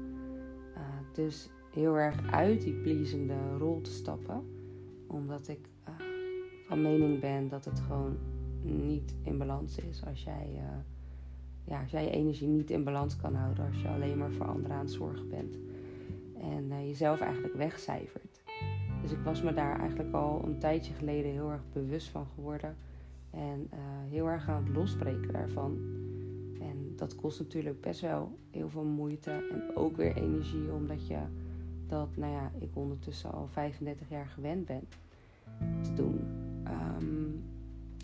uh, 0.75 0.81
dus 1.13 1.49
heel 1.71 1.95
erg 1.97 2.31
uit 2.31 2.61
die 2.61 2.73
pleasende 2.73 3.57
rol 3.57 3.81
te 3.81 3.91
stappen. 3.91 4.43
Omdat 5.07 5.47
ik 5.47 5.69
van 6.67 6.81
mening 6.81 7.19
ben 7.19 7.47
dat 7.47 7.65
het 7.65 7.79
gewoon 7.79 8.17
niet 8.61 9.15
in 9.23 9.37
balans 9.37 9.77
is 9.77 10.05
als 10.05 10.23
jij 10.23 10.61
ja, 11.67 11.81
als 11.81 11.91
jij 11.91 12.03
je 12.03 12.09
energie 12.09 12.47
niet 12.47 12.69
in 12.69 12.83
balans 12.83 13.15
kan 13.15 13.35
houden 13.35 13.65
als 13.67 13.81
je 13.81 13.87
alleen 13.87 14.17
maar 14.17 14.31
voor 14.31 14.47
anderen 14.47 14.75
aan 14.75 14.85
het 14.85 14.91
zorgen 14.91 15.29
bent. 15.29 15.57
En 16.41 16.87
jezelf 16.87 17.19
eigenlijk 17.19 17.53
wegcijfert. 17.53 18.41
Dus 19.01 19.11
ik 19.11 19.19
was 19.23 19.41
me 19.41 19.53
daar 19.53 19.79
eigenlijk 19.79 20.13
al 20.13 20.41
een 20.43 20.59
tijdje 20.59 20.93
geleden 20.93 21.31
heel 21.31 21.51
erg 21.51 21.63
bewust 21.73 22.09
van 22.09 22.25
geworden. 22.35 22.75
En 23.31 23.69
uh, 23.73 23.79
heel 24.09 24.27
erg 24.27 24.49
aan 24.49 24.63
het 24.63 24.75
losbreken 24.75 25.33
daarvan. 25.33 25.77
En 26.61 26.93
dat 26.95 27.15
kost 27.15 27.39
natuurlijk 27.39 27.81
best 27.81 28.01
wel 28.01 28.37
heel 28.51 28.69
veel 28.69 28.83
moeite 28.83 29.31
en 29.31 29.75
ook 29.75 29.97
weer 29.97 30.15
energie, 30.15 30.71
omdat 30.71 31.07
je 31.07 31.19
dat, 31.87 32.07
nou 32.15 32.31
ja, 32.31 32.51
ik 32.59 32.69
ondertussen 32.73 33.31
al 33.31 33.47
35 33.47 34.09
jaar 34.09 34.27
gewend 34.27 34.65
ben 34.65 34.87
te 35.81 35.93
doen. 35.93 36.19
Um, 36.67 37.43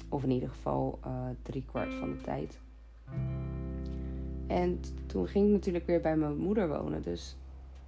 of 0.10 0.24
in 0.24 0.32
ieder 0.32 0.50
geval 0.50 1.00
uh, 1.06 1.26
drie 1.42 1.66
kwart 1.66 1.94
van 1.94 2.12
de 2.12 2.22
tijd. 2.22 2.60
En 4.48 4.80
toen 5.06 5.28
ging 5.28 5.46
ik 5.48 5.52
natuurlijk 5.52 5.86
weer 5.86 6.02
bij 6.02 6.18
mijn 6.18 6.38
moeder 6.38 6.68
wonen. 6.68 7.02
Dus 7.02 7.38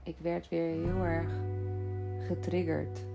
ik 0.03 0.15
werd 0.21 0.49
weer 0.49 0.83
heel 0.83 1.03
erg 1.03 1.31
getriggerd 2.27 3.05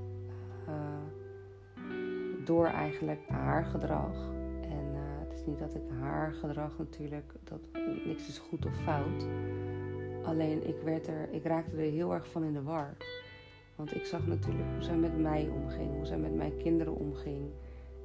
door 2.45 2.67
eigenlijk 2.67 3.21
haar 3.29 3.65
gedrag. 3.65 4.33
En 4.61 4.95
uh, 4.95 5.01
het 5.01 5.33
is 5.33 5.47
niet 5.47 5.59
dat 5.59 5.75
ik 5.75 5.83
haar 6.01 6.33
gedrag 6.33 6.79
natuurlijk, 6.79 7.33
dat 7.45 7.61
niks 8.05 8.29
is 8.29 8.39
goed 8.39 8.67
of 8.67 8.83
fout. 8.83 9.27
Alleen 10.25 10.69
ik, 10.69 10.77
werd 10.85 11.07
er, 11.07 11.29
ik 11.31 11.45
raakte 11.45 11.77
er 11.77 11.91
heel 11.91 12.13
erg 12.15 12.31
van 12.31 12.45
in 12.45 12.53
de 12.53 12.63
war. 12.63 12.97
Want 13.77 13.95
ik 13.95 14.05
zag 14.05 14.27
natuurlijk 14.27 14.69
hoe 14.73 14.83
zij 14.83 14.97
met 14.97 15.19
mij 15.19 15.49
omging, 15.49 15.95
hoe 15.95 16.07
zij 16.07 16.19
met 16.19 16.35
mijn 16.35 16.57
kinderen 16.57 16.95
omging. 16.95 17.51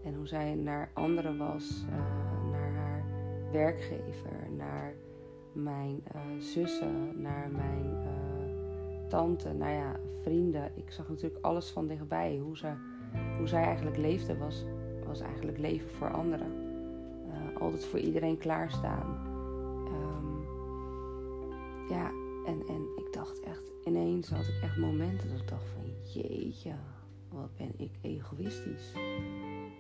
En 0.04 0.16
hoe 0.16 0.28
zij 0.28 0.56
naar 0.56 0.90
anderen 0.94 1.38
was, 1.38 1.86
uh, 1.90 2.52
naar 2.52 2.72
haar 2.72 3.04
werkgever, 3.52 4.50
naar 4.58 4.94
mijn 5.54 6.04
uh, 6.16 6.42
zussen, 6.42 7.22
naar 7.22 7.50
mijn 7.52 7.86
uh, 7.86 9.08
tante, 9.08 9.54
nou 9.54 9.72
ja, 9.72 9.96
vrienden. 10.22 10.72
Ik 10.76 10.92
zag 10.92 11.10
natuurlijk 11.10 11.46
alles 11.46 11.70
van 11.70 11.88
dichtbij. 11.88 12.38
Hoe, 12.38 12.58
ze, 12.58 12.74
hoe 13.38 13.48
zij 13.48 13.64
eigenlijk 13.64 13.98
leefde 13.98 14.38
was, 14.38 14.66
was 15.06 15.20
eigenlijk 15.20 15.58
leven 15.58 15.90
voor 15.90 16.12
anderen. 16.12 16.52
Uh, 17.28 17.62
altijd 17.62 17.86
voor 17.86 18.00
iedereen 18.00 18.38
klaarstaan. 18.38 19.28
Um, 19.88 20.46
ja, 21.90 22.10
en, 22.46 22.64
en 22.68 22.88
ik 22.96 23.14
dacht 23.14 23.40
echt, 23.40 23.72
ineens 23.84 24.30
had 24.30 24.48
ik 24.48 24.60
echt 24.62 24.78
momenten 24.78 25.30
dat 25.30 25.40
ik 25.40 25.48
dacht 25.48 25.70
van 25.70 26.12
jeetje, 26.14 26.72
wat 27.30 27.56
ben 27.56 27.72
ik 27.78 27.92
egoïstisch. 28.02 28.92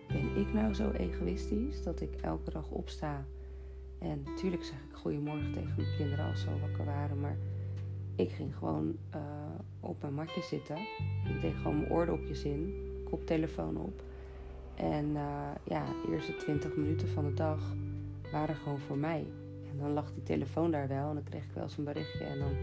Ben 0.07 0.35
ik 0.35 0.53
nou 0.53 0.73
zo 0.73 0.91
egoïstisch 0.91 1.83
dat 1.83 2.01
ik 2.01 2.15
elke 2.21 2.51
dag 2.51 2.69
opsta 2.69 3.25
en 3.99 4.21
natuurlijk 4.25 4.63
zeg 4.63 4.77
ik 4.89 4.95
goedemorgen 4.95 5.51
tegen 5.51 5.73
mijn 5.77 5.95
kinderen 5.97 6.25
als 6.25 6.41
ze 6.41 6.49
al 6.49 6.59
wakker 6.59 6.85
waren. 6.85 7.19
Maar 7.19 7.37
ik 8.15 8.31
ging 8.31 8.55
gewoon 8.55 8.97
uh, 9.15 9.21
op 9.79 10.01
mijn 10.01 10.13
matje 10.13 10.41
zitten. 10.41 10.77
Ik 11.35 11.41
deed 11.41 11.53
gewoon 11.53 11.77
mijn 11.77 11.91
oordopjes 11.91 12.43
in, 12.43 12.73
koptelefoon 13.09 13.77
op. 13.77 14.03
En 14.75 15.05
uh, 15.05 15.49
ja, 15.63 15.85
de 15.85 16.11
eerste 16.13 16.35
20 16.35 16.75
minuten 16.75 17.07
van 17.07 17.25
de 17.25 17.33
dag 17.33 17.75
waren 18.31 18.55
gewoon 18.55 18.79
voor 18.79 18.97
mij. 18.97 19.25
En 19.71 19.77
dan 19.79 19.93
lag 19.93 20.13
die 20.13 20.23
telefoon 20.23 20.71
daar 20.71 20.87
wel 20.87 21.09
en 21.09 21.13
dan 21.13 21.23
kreeg 21.23 21.43
ik 21.43 21.51
wel 21.53 21.63
eens 21.63 21.77
een 21.77 21.83
berichtje. 21.83 22.23
En 22.23 22.39
dan 22.39 22.55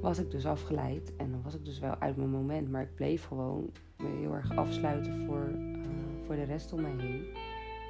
was 0.00 0.18
ik 0.18 0.30
dus 0.30 0.46
afgeleid. 0.46 1.12
En 1.16 1.30
dan 1.30 1.42
was 1.42 1.54
ik 1.54 1.64
dus 1.64 1.78
wel 1.78 1.94
uit 1.98 2.16
mijn 2.16 2.30
moment. 2.30 2.70
Maar 2.70 2.82
ik 2.82 2.94
bleef 2.94 3.26
gewoon 3.26 3.70
me 3.96 4.08
heel 4.20 4.34
erg 4.34 4.56
afsluiten 4.56 5.26
voor, 5.26 5.48
uh, 5.52 5.86
voor 6.26 6.34
de 6.34 6.44
rest 6.44 6.72
om 6.72 6.80
mij 6.80 6.94
heen 6.96 7.24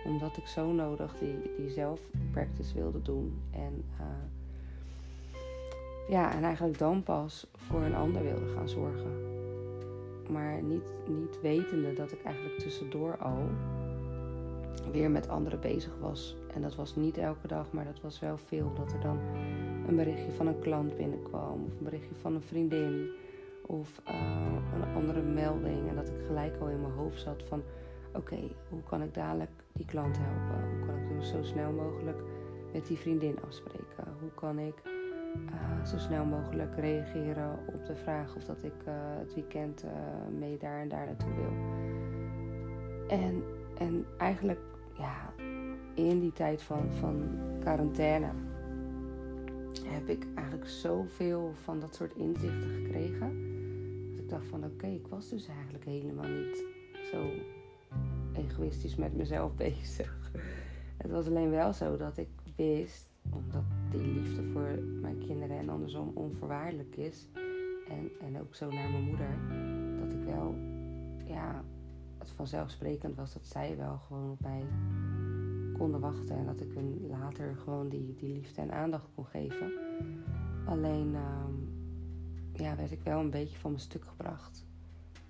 omdat 0.04 0.36
ik 0.36 0.46
zo 0.46 0.72
nodig 0.72 1.18
die, 1.18 1.54
die 1.56 1.70
zelfpractice 1.70 2.74
wilde 2.74 3.02
doen. 3.02 3.42
En, 3.50 3.84
uh, 4.00 4.06
ja, 6.08 6.34
en 6.34 6.42
eigenlijk 6.42 6.78
dan 6.78 7.02
pas 7.02 7.46
voor 7.56 7.82
een 7.82 7.94
ander 7.94 8.22
wilde 8.22 8.52
gaan 8.54 8.68
zorgen. 8.68 9.29
Maar 10.32 10.62
niet, 10.62 10.92
niet 11.08 11.40
wetende 11.40 11.92
dat 11.92 12.12
ik 12.12 12.22
eigenlijk 12.22 12.58
tussendoor 12.58 13.16
al 13.16 13.48
weer 14.92 15.10
met 15.10 15.28
anderen 15.28 15.60
bezig 15.60 15.92
was. 16.00 16.36
En 16.54 16.62
dat 16.62 16.74
was 16.74 16.96
niet 16.96 17.18
elke 17.18 17.46
dag, 17.46 17.72
maar 17.72 17.84
dat 17.84 18.00
was 18.00 18.20
wel 18.20 18.38
veel. 18.38 18.72
Dat 18.74 18.92
er 18.92 19.00
dan 19.00 19.18
een 19.88 19.96
berichtje 19.96 20.32
van 20.32 20.46
een 20.46 20.58
klant 20.58 20.96
binnenkwam, 20.96 21.64
of 21.64 21.78
een 21.78 21.84
berichtje 21.84 22.14
van 22.14 22.34
een 22.34 22.42
vriendin, 22.42 23.10
of 23.66 24.00
uh, 24.08 24.46
een 24.74 24.94
andere 24.94 25.22
melding. 25.22 25.88
En 25.88 25.94
dat 25.94 26.08
ik 26.08 26.26
gelijk 26.26 26.56
al 26.60 26.68
in 26.68 26.80
mijn 26.80 26.92
hoofd 26.92 27.20
zat 27.20 27.42
van: 27.42 27.62
oké, 28.14 28.38
hoe 28.68 28.82
kan 28.88 29.02
ik 29.02 29.14
dadelijk 29.14 29.50
die 29.72 29.86
klant 29.86 30.18
helpen? 30.20 30.70
Hoe 30.70 30.86
kan 30.86 30.96
ik 30.96 31.18
dus 31.18 31.28
zo 31.28 31.42
snel 31.42 31.72
mogelijk 31.72 32.22
met 32.72 32.86
die 32.86 32.98
vriendin 32.98 33.36
afspreken? 33.46 34.16
Hoe 34.20 34.30
kan 34.34 34.58
ik 34.58 34.82
uh, 35.36 35.84
zo 35.84 35.98
snel 35.98 36.24
mogelijk 36.24 36.76
reageren 36.76 37.58
op 37.66 37.86
de 37.86 37.96
vraag 37.96 38.36
of 38.36 38.44
dat 38.44 38.62
ik 38.62 38.86
uh, 38.88 38.94
het 39.18 39.34
weekend 39.34 39.84
uh, 39.84 39.90
mee 40.38 40.58
daar 40.58 40.80
en 40.80 40.88
daar 40.88 41.06
naartoe 41.06 41.34
wil? 41.34 41.52
En, 43.08 43.42
en 43.78 44.06
eigenlijk, 44.18 44.60
ja, 44.98 45.32
in 45.94 46.20
die 46.20 46.32
tijd 46.32 46.62
van, 46.62 46.90
van 46.90 47.38
quarantaine 47.60 48.30
heb 49.84 50.08
ik 50.08 50.26
eigenlijk 50.34 50.68
zoveel 50.68 51.52
van 51.62 51.80
dat 51.80 51.94
soort 51.94 52.14
inzichten 52.16 52.70
gekregen. 52.70 53.48
Dat 54.10 54.18
ik 54.18 54.28
dacht 54.28 54.46
van 54.46 54.64
oké, 54.64 54.86
ik 54.86 55.06
was 55.06 55.28
dus 55.28 55.48
eigenlijk 55.48 55.84
helemaal 55.84 56.28
niet 56.28 56.64
zo 57.12 57.30
egoïstisch 58.32 58.96
met 58.96 59.16
mezelf 59.16 59.54
bezig. 59.66 60.30
Het 60.96 61.10
was 61.10 61.26
alleen 61.26 61.50
wel 61.50 61.72
zo 61.72 61.96
dat 61.96 62.18
ik 62.18 62.28
wist, 62.56 63.08
omdat 63.30 63.64
die 63.90 64.12
liefde 64.12 64.42
voor 64.52 64.78
mijn 65.00 65.18
kinderen 65.18 65.58
en 65.58 65.68
andersom 65.68 66.10
onvoorwaardelijk 66.14 66.96
is. 66.96 67.28
en, 67.88 68.10
en 68.20 68.40
ook 68.40 68.54
zo 68.54 68.70
naar 68.70 68.90
mijn 68.90 69.04
moeder, 69.04 69.38
dat 70.00 70.12
ik 70.12 70.24
wel, 70.24 70.54
ja, 71.26 71.64
het 72.18 72.30
vanzelfsprekend 72.30 73.16
was 73.16 73.32
dat 73.32 73.46
zij 73.46 73.76
wel 73.76 73.98
gewoon 73.98 74.30
op 74.30 74.40
mij 74.40 74.64
konden 75.80 76.00
wachten 76.00 76.36
en 76.36 76.46
dat 76.46 76.60
ik 76.60 76.72
hun 76.74 77.06
later 77.08 77.56
gewoon 77.56 77.88
die, 77.88 78.14
die 78.14 78.32
liefde 78.32 78.60
en 78.60 78.72
aandacht 78.72 79.08
kon 79.14 79.26
geven. 79.26 79.72
Alleen 80.66 81.14
ehm, 81.14 81.54
ja, 82.52 82.76
werd 82.76 82.90
ik 82.90 83.02
wel 83.02 83.20
een 83.20 83.30
beetje 83.30 83.58
van 83.58 83.70
mijn 83.70 83.82
stuk 83.82 84.04
gebracht. 84.04 84.66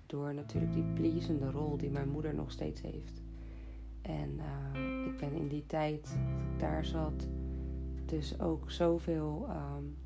Door 0.05 0.33
natuurlijk 0.33 0.73
die 0.73 0.83
pleasende 0.93 1.51
rol 1.51 1.77
die 1.77 1.89
mijn 1.89 2.09
moeder 2.09 2.35
nog 2.35 2.51
steeds 2.51 2.81
heeft. 2.81 3.21
En 4.01 4.39
uh, 4.75 5.05
ik 5.05 5.17
ben 5.17 5.33
in 5.33 5.47
die 5.47 5.65
tijd 5.65 6.03
dat 6.03 6.53
ik 6.53 6.59
daar 6.59 6.85
zat, 6.85 7.27
dus 8.11 8.39
ook 8.39 8.71
zoveel 8.71 9.47
um, 9.49 9.97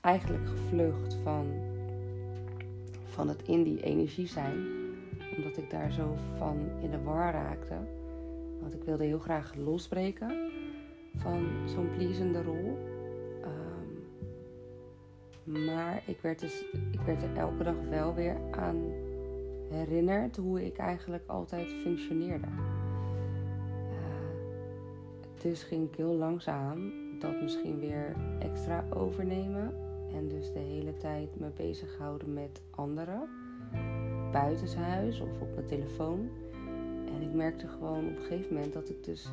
eigenlijk 0.00 0.48
gevlucht 0.48 1.14
van, 1.14 1.46
van 3.04 3.28
het 3.28 3.42
in 3.42 3.62
die 3.62 3.82
energie 3.82 4.26
zijn. 4.26 4.56
Omdat 5.36 5.56
ik 5.56 5.70
daar 5.70 5.92
zo 5.92 6.16
van 6.36 6.58
in 6.82 6.90
de 6.90 7.02
war 7.02 7.32
raakte. 7.32 7.76
Want 8.60 8.74
ik 8.74 8.82
wilde 8.82 9.04
heel 9.04 9.18
graag 9.18 9.54
losbreken 9.54 10.50
van 11.16 11.46
zo'n 11.66 11.90
pleasende 11.90 12.42
rol. 12.42 12.78
Um, 13.44 14.04
maar 15.64 16.02
ik 16.06 16.20
werd, 16.20 16.38
dus, 16.38 16.64
ik 16.90 17.00
werd 17.00 17.22
er 17.22 17.36
elke 17.36 17.62
dag 17.62 17.76
wel 17.88 18.14
weer 18.14 18.36
aan 18.50 18.92
herinnerd 19.70 20.36
hoe 20.36 20.66
ik 20.66 20.76
eigenlijk 20.76 21.26
altijd 21.26 21.68
functioneerde. 21.82 22.48
Dus 25.44 25.62
ging 25.62 25.88
ik 25.88 25.96
heel 25.96 26.14
langzaam 26.14 26.92
dat 27.18 27.40
misschien 27.40 27.78
weer 27.78 28.16
extra 28.38 28.84
overnemen. 28.94 29.74
En 30.14 30.28
dus 30.28 30.52
de 30.52 30.58
hele 30.58 30.96
tijd 30.96 31.40
me 31.40 31.50
bezighouden 31.56 32.32
met 32.32 32.62
anderen. 32.70 33.28
Buitenshuis 34.32 35.20
of 35.20 35.40
op 35.40 35.54
mijn 35.54 35.66
telefoon. 35.66 36.28
En 37.14 37.22
ik 37.22 37.32
merkte 37.32 37.68
gewoon 37.68 38.08
op 38.08 38.16
een 38.16 38.22
gegeven 38.22 38.54
moment 38.54 38.72
dat 38.72 38.88
ik 38.88 39.04
dus 39.04 39.28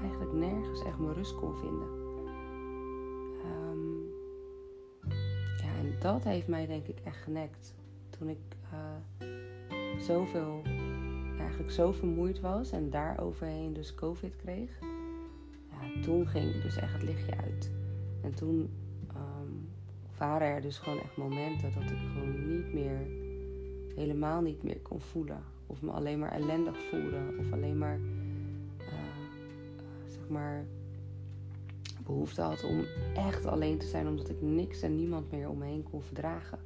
eigenlijk 0.00 0.32
nergens 0.32 0.84
echt 0.84 0.98
mijn 0.98 1.14
rust 1.14 1.34
kon 1.34 1.56
vinden. 1.56 1.88
Um, 3.44 4.10
ja, 5.56 5.78
en 5.80 5.94
dat 6.00 6.24
heeft 6.24 6.48
mij 6.48 6.66
denk 6.66 6.86
ik 6.86 7.00
echt 7.04 7.22
genekt. 7.22 7.74
Toen 8.10 8.28
ik 8.28 8.56
uh, 8.72 9.28
zoveel, 9.98 10.62
eigenlijk 11.38 11.70
zo 11.70 11.92
vermoeid 11.92 12.40
was 12.40 12.70
en 12.70 12.90
daar 12.90 13.20
overheen 13.20 13.72
dus 13.72 13.94
COVID 13.94 14.36
kreeg. 14.36 14.78
Toen 16.02 16.26
ging 16.26 16.62
dus 16.62 16.76
echt 16.76 16.92
het 16.92 17.02
lichtje 17.02 17.36
uit. 17.36 17.70
En 18.22 18.34
toen 18.34 18.70
um, 19.16 19.68
waren 20.18 20.48
er 20.48 20.60
dus 20.60 20.78
gewoon 20.78 21.00
echt 21.00 21.16
momenten 21.16 21.72
dat 21.72 21.82
ik 21.82 21.98
gewoon 22.12 22.56
niet 22.56 22.72
meer, 22.72 23.06
helemaal 23.94 24.40
niet 24.40 24.62
meer 24.62 24.80
kon 24.80 25.00
voelen. 25.00 25.42
Of 25.66 25.82
me 25.82 25.90
alleen 25.90 26.18
maar 26.18 26.32
ellendig 26.32 26.76
voelde. 26.90 27.34
Of 27.38 27.52
alleen 27.52 27.78
maar, 27.78 27.98
uh, 28.78 28.86
zeg 30.06 30.28
maar, 30.28 30.64
behoefte 32.04 32.42
had 32.42 32.64
om 32.64 32.84
echt 33.14 33.46
alleen 33.46 33.78
te 33.78 33.86
zijn. 33.86 34.06
Omdat 34.06 34.28
ik 34.28 34.42
niks 34.42 34.82
en 34.82 34.96
niemand 34.96 35.30
meer 35.30 35.48
om 35.48 35.58
me 35.58 35.64
heen 35.64 35.86
kon 35.90 36.02
verdragen. 36.02 36.58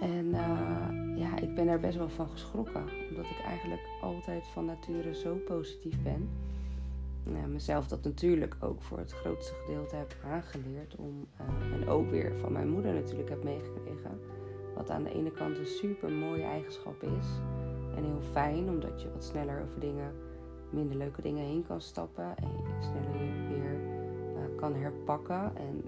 En 0.00 0.26
uh, 0.26 1.16
ja, 1.16 1.38
ik 1.38 1.54
ben 1.54 1.68
er 1.68 1.80
best 1.80 1.96
wel 1.96 2.08
van 2.08 2.28
geschrokken. 2.28 2.84
Omdat 3.08 3.24
ik 3.24 3.40
eigenlijk 3.44 3.88
altijd 4.00 4.46
van 4.46 4.64
nature 4.64 5.14
zo 5.14 5.34
positief 5.34 6.02
ben. 6.02 6.28
Ja, 7.34 7.46
mezelf 7.46 7.88
dat 7.88 8.04
natuurlijk 8.04 8.56
ook 8.60 8.82
voor 8.82 8.98
het 8.98 9.12
grootste 9.12 9.54
gedeelte 9.54 9.96
heb 9.96 10.16
aangeleerd. 10.24 10.96
Om, 10.96 11.26
uh, 11.40 11.74
en 11.74 11.88
ook 11.88 12.10
weer 12.10 12.32
van 12.40 12.52
mijn 12.52 12.68
moeder 12.68 12.94
natuurlijk 12.94 13.28
heb 13.28 13.44
meegekregen. 13.44 14.20
Wat 14.74 14.90
aan 14.90 15.02
de 15.02 15.12
ene 15.14 15.30
kant 15.30 15.58
een 15.58 15.66
super 15.66 16.10
mooie 16.10 16.42
eigenschap 16.42 17.02
is. 17.02 17.26
En 17.96 18.04
heel 18.04 18.22
fijn, 18.32 18.68
omdat 18.68 19.02
je 19.02 19.12
wat 19.12 19.24
sneller 19.24 19.62
over 19.62 19.80
dingen, 19.80 20.12
minder 20.70 20.96
leuke 20.96 21.22
dingen 21.22 21.44
heen 21.44 21.66
kan 21.66 21.80
stappen. 21.80 22.36
En 22.36 22.48
je 22.48 22.76
sneller 22.80 23.48
weer 23.48 23.80
uh, 24.34 24.56
kan 24.56 24.74
herpakken. 24.74 25.56
En 25.56 25.84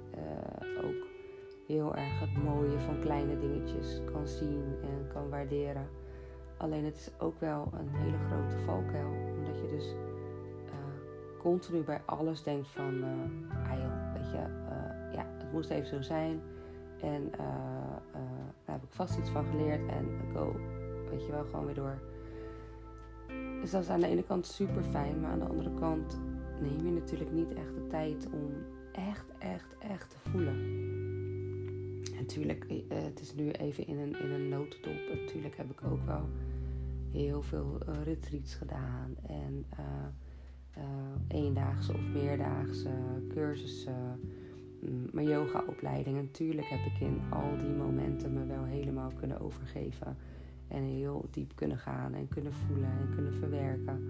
ook 0.84 1.06
heel 1.66 1.94
erg 1.94 2.20
het 2.20 2.42
mooie 2.42 2.78
van 2.78 3.00
kleine 3.00 3.38
dingetjes 3.38 4.00
kan 4.12 4.26
zien 4.26 4.64
en 4.82 5.08
kan 5.12 5.28
waarderen. 5.28 5.88
Alleen 6.56 6.84
het 6.84 6.96
is 6.96 7.10
ook 7.18 7.40
wel 7.40 7.68
een 7.78 7.88
hele 7.88 8.18
grote 8.18 8.56
valkuil. 8.64 9.10
Omdat 9.38 9.56
je 9.60 9.68
dus 9.68 9.94
continu 11.42 11.82
bij 11.82 12.02
alles 12.06 12.42
denkt 12.42 12.68
van... 12.68 12.94
Uh, 12.94 13.10
weet 14.14 14.30
je, 14.30 14.36
uh, 14.36 15.14
ja, 15.14 15.26
het 15.38 15.52
moest 15.52 15.70
even 15.70 15.88
zo 15.88 16.00
zijn. 16.00 16.40
En 17.00 17.30
daar 18.64 18.74
heb 18.74 18.82
ik 18.82 18.92
vast 18.92 19.18
iets 19.18 19.30
van 19.30 19.44
geleerd 19.44 19.88
en 19.88 20.08
go, 20.34 20.56
weet 21.10 21.26
je 21.26 21.32
wel, 21.32 21.44
gewoon 21.44 21.64
weer 21.64 21.74
door. 21.74 21.98
Dus 23.60 23.70
dat 23.70 23.82
is 23.82 23.88
aan 23.88 24.00
de 24.00 24.06
ene 24.06 24.22
kant 24.22 24.46
super 24.46 24.82
fijn, 24.82 25.20
maar 25.20 25.30
aan 25.30 25.38
de 25.38 25.48
andere 25.48 25.74
kant 25.74 26.20
neem 26.60 26.86
je 26.86 26.92
natuurlijk 26.92 27.32
niet 27.32 27.52
echt 27.54 27.74
de 27.74 27.86
tijd 27.86 28.28
om 28.32 28.52
echt, 28.92 29.26
echt, 29.38 29.76
echt 29.78 30.10
te 30.10 30.30
voelen. 30.30 30.56
natuurlijk, 32.14 32.66
het 32.88 33.20
is 33.20 33.34
nu 33.34 33.50
even 33.50 33.86
in 33.86 33.98
een, 33.98 34.20
in 34.20 34.30
een 34.30 34.48
notendop. 34.48 35.14
Natuurlijk 35.14 35.56
heb 35.56 35.70
ik 35.70 35.84
ook 35.84 36.04
wel 36.06 36.28
heel 37.10 37.42
veel 37.42 37.78
retreats 38.04 38.54
gedaan 38.54 39.16
en 39.26 39.66
eendaagse 41.28 41.92
of 41.92 42.00
meerdaagse 42.12 42.90
cursussen 43.28 44.20
mijn 45.12 45.28
yogaopleiding. 45.28 46.16
En 46.16 46.22
natuurlijk 46.24 46.66
heb 46.66 46.78
ik 46.94 47.00
in 47.00 47.20
al 47.30 47.56
die 47.58 47.74
momenten 47.74 48.32
me 48.32 48.46
wel 48.46 48.64
helemaal 48.64 49.10
kunnen 49.18 49.40
overgeven. 49.40 50.16
En 50.68 50.82
heel 50.82 51.28
diep 51.30 51.52
kunnen 51.54 51.78
gaan 51.78 52.14
en 52.14 52.28
kunnen 52.28 52.52
voelen 52.52 52.90
en 53.00 53.14
kunnen 53.14 53.34
verwerken. 53.34 54.04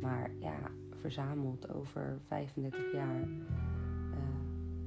Maar 0.00 0.30
ja, 0.40 0.58
verzameld 1.00 1.74
over 1.74 2.18
35 2.26 2.92
jaar 2.92 3.20
uh, 3.20 4.16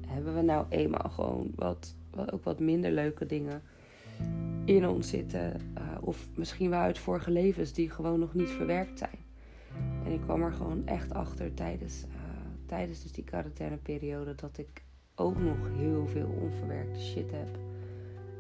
hebben 0.07 0.35
we 0.35 0.41
nou 0.41 0.65
eenmaal 0.69 1.09
gewoon 1.09 1.51
wat, 1.55 1.95
wat, 2.11 2.31
ook 2.31 2.43
wat 2.43 2.59
minder 2.59 2.91
leuke 2.91 3.25
dingen 3.25 3.61
in 4.65 4.87
ons 4.87 5.09
zitten. 5.09 5.61
Uh, 5.77 5.97
of 6.01 6.29
misschien 6.35 6.69
wel 6.69 6.79
uit 6.79 6.99
vorige 6.99 7.31
levens 7.31 7.73
die 7.73 7.89
gewoon 7.89 8.19
nog 8.19 8.33
niet 8.33 8.49
verwerkt 8.49 8.97
zijn. 8.97 9.24
En 10.05 10.11
ik 10.11 10.21
kwam 10.21 10.41
er 10.41 10.51
gewoon 10.51 10.87
echt 10.87 11.13
achter 11.13 11.53
tijdens, 11.53 12.03
uh, 12.03 12.13
tijdens 12.65 13.03
dus 13.03 13.11
die 13.11 13.23
quarantaineperiode 13.23 14.35
dat 14.35 14.57
ik 14.57 14.83
ook 15.15 15.39
nog 15.39 15.57
heel 15.77 16.07
veel 16.07 16.27
onverwerkte 16.41 16.99
shit 16.99 17.31
heb. 17.31 17.57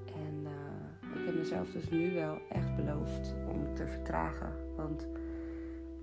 En 0.05 0.43
uh, 0.43 1.19
ik 1.19 1.25
heb 1.25 1.37
mezelf 1.37 1.71
dus 1.71 1.89
nu 1.89 2.13
wel 2.13 2.37
echt 2.49 2.75
beloofd 2.75 3.35
om 3.47 3.75
te 3.75 3.87
vertragen. 3.87 4.53
Want 4.75 5.07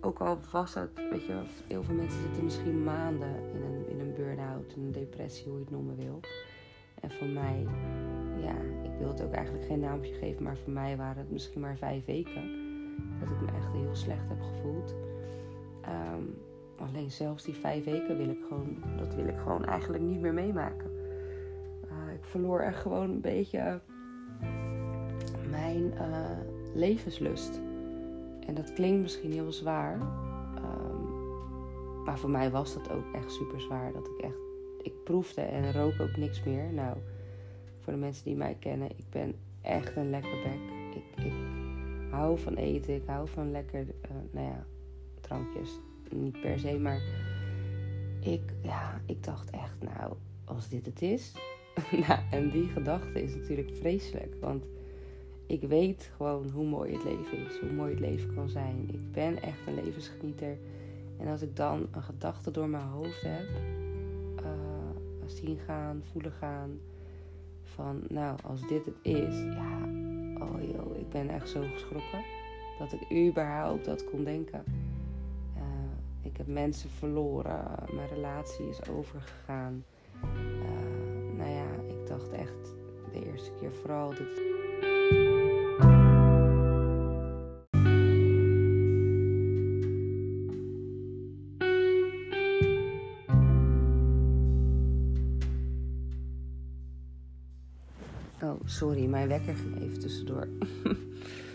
ook 0.00 0.18
al 0.18 0.38
was 0.52 0.74
het, 0.74 0.90
weet 1.10 1.26
je, 1.26 1.42
heel 1.66 1.82
veel 1.82 1.94
mensen 1.94 2.20
zitten 2.20 2.44
misschien 2.44 2.82
maanden 2.82 3.34
in 3.54 3.62
een, 3.62 3.88
in 3.88 4.00
een 4.00 4.14
burn-out, 4.14 4.72
in 4.76 4.82
een 4.82 4.92
depressie, 4.92 5.48
hoe 5.48 5.58
je 5.58 5.64
het 5.64 5.70
noemen 5.70 5.96
wil. 5.96 6.20
En 7.00 7.10
voor 7.10 7.26
mij, 7.26 7.66
ja, 8.40 8.54
ik 8.82 8.98
wil 8.98 9.08
het 9.08 9.22
ook 9.22 9.32
eigenlijk 9.32 9.66
geen 9.66 9.80
naampje 9.80 10.12
geven, 10.12 10.42
maar 10.42 10.56
voor 10.56 10.72
mij 10.72 10.96
waren 10.96 11.22
het 11.22 11.30
misschien 11.30 11.60
maar 11.60 11.76
vijf 11.76 12.04
weken 12.04 12.42
dat 13.20 13.30
ik 13.30 13.40
me 13.40 13.46
echt 13.56 13.72
heel 13.72 13.94
slecht 13.94 14.28
heb 14.28 14.40
gevoeld. 14.40 14.94
Um, 15.88 16.34
Alleen 16.76 17.10
zelfs 17.10 17.44
die 17.44 17.54
vijf 17.54 17.84
weken 17.84 18.16
wil 18.16 18.28
ik 18.28 18.40
gewoon, 18.48 18.76
dat 18.96 19.14
wil 19.14 19.26
ik 19.26 19.38
gewoon 19.38 19.64
eigenlijk 19.64 20.02
niet 20.02 20.20
meer 20.20 20.34
meemaken. 20.34 20.90
Uh, 21.84 22.14
ik 22.14 22.24
verloor 22.24 22.60
echt 22.60 22.80
gewoon 22.80 23.10
een 23.10 23.20
beetje 23.20 23.80
mijn 25.50 25.82
uh, 25.82 26.38
levenslust. 26.74 27.60
En 28.46 28.54
dat 28.54 28.72
klinkt 28.72 29.02
misschien 29.02 29.32
heel 29.32 29.52
zwaar. 29.52 29.94
Um, 29.94 30.04
maar 32.04 32.18
voor 32.18 32.30
mij 32.30 32.50
was 32.50 32.74
dat 32.74 32.90
ook 32.90 33.14
echt 33.14 33.32
super 33.32 33.60
zwaar. 33.60 33.92
Dat 33.92 34.06
ik 34.06 34.24
echt, 34.24 34.38
ik 34.82 35.04
proefde 35.04 35.40
en 35.40 35.72
rook 35.72 36.00
ook 36.00 36.16
niks 36.16 36.44
meer. 36.44 36.72
Nou, 36.72 36.96
voor 37.78 37.92
de 37.92 37.98
mensen 37.98 38.24
die 38.24 38.36
mij 38.36 38.56
kennen, 38.58 38.90
ik 38.90 39.10
ben 39.10 39.34
echt 39.60 39.96
een 39.96 40.10
lekker 40.10 40.42
bek. 40.42 40.60
Ik, 40.94 41.24
ik 41.24 41.32
hou 42.10 42.38
van 42.38 42.54
eten, 42.54 42.94
ik 42.94 43.06
hou 43.06 43.28
van 43.28 43.50
lekker, 43.50 43.80
uh, 43.80 44.16
nou 44.30 44.46
ja, 44.46 44.64
niet 46.10 46.40
per 46.40 46.58
se, 46.58 46.78
maar 46.78 47.00
ik, 48.20 48.42
ja, 48.62 49.00
ik 49.06 49.24
dacht 49.24 49.50
echt, 49.50 49.76
nou, 49.80 50.12
als 50.44 50.68
dit 50.68 50.86
het 50.86 51.02
is. 51.02 51.32
nou, 52.06 52.20
en 52.30 52.50
die 52.50 52.68
gedachte 52.68 53.22
is 53.22 53.34
natuurlijk 53.34 53.70
vreselijk, 53.74 54.34
want 54.40 54.64
ik 55.46 55.62
weet 55.62 56.10
gewoon 56.16 56.50
hoe 56.50 56.66
mooi 56.66 56.92
het 56.92 57.04
leven 57.04 57.38
is, 57.38 57.58
hoe 57.58 57.72
mooi 57.72 57.90
het 57.90 58.00
leven 58.00 58.34
kan 58.34 58.48
zijn. 58.48 58.88
Ik 58.92 59.12
ben 59.12 59.42
echt 59.42 59.66
een 59.66 59.74
levensgenieter. 59.74 60.58
En 61.18 61.28
als 61.28 61.42
ik 61.42 61.56
dan 61.56 61.88
een 61.90 62.02
gedachte 62.02 62.50
door 62.50 62.68
mijn 62.68 62.86
hoofd 62.86 63.22
heb, 63.22 63.48
uh, 64.40 64.50
zien 65.26 65.58
gaan, 65.66 66.02
voelen 66.12 66.32
gaan, 66.32 66.80
van 67.62 68.02
nou, 68.08 68.38
als 68.42 68.66
dit 68.68 68.84
het 68.84 68.94
is, 69.02 69.42
ja, 69.42 69.88
oh 70.38 70.62
joh, 70.72 70.98
ik 70.98 71.08
ben 71.08 71.28
echt 71.28 71.48
zo 71.48 71.62
geschrokken 71.72 72.24
dat 72.78 72.92
ik 72.92 73.28
überhaupt 73.28 73.84
dat 73.84 74.04
kon 74.04 74.24
denken. 74.24 74.64
Ik 76.32 76.38
heb 76.38 76.46
mensen 76.46 76.90
verloren. 76.90 77.64
Mijn 77.94 78.08
relatie 78.08 78.68
is 78.68 78.88
overgegaan. 78.88 79.84
Uh, 80.22 81.36
nou 81.36 81.50
ja, 81.50 81.66
ik 81.88 82.06
dacht 82.06 82.30
echt, 82.32 82.74
de 83.12 83.26
eerste 83.26 83.52
keer 83.60 83.72
vooral. 83.72 84.10
Dit... 84.10 84.40
Oh, 98.42 98.60
sorry, 98.64 99.04
mijn 99.04 99.28
wekker 99.28 99.54
ging 99.54 99.80
even 99.80 100.00
tussendoor. 100.00 100.48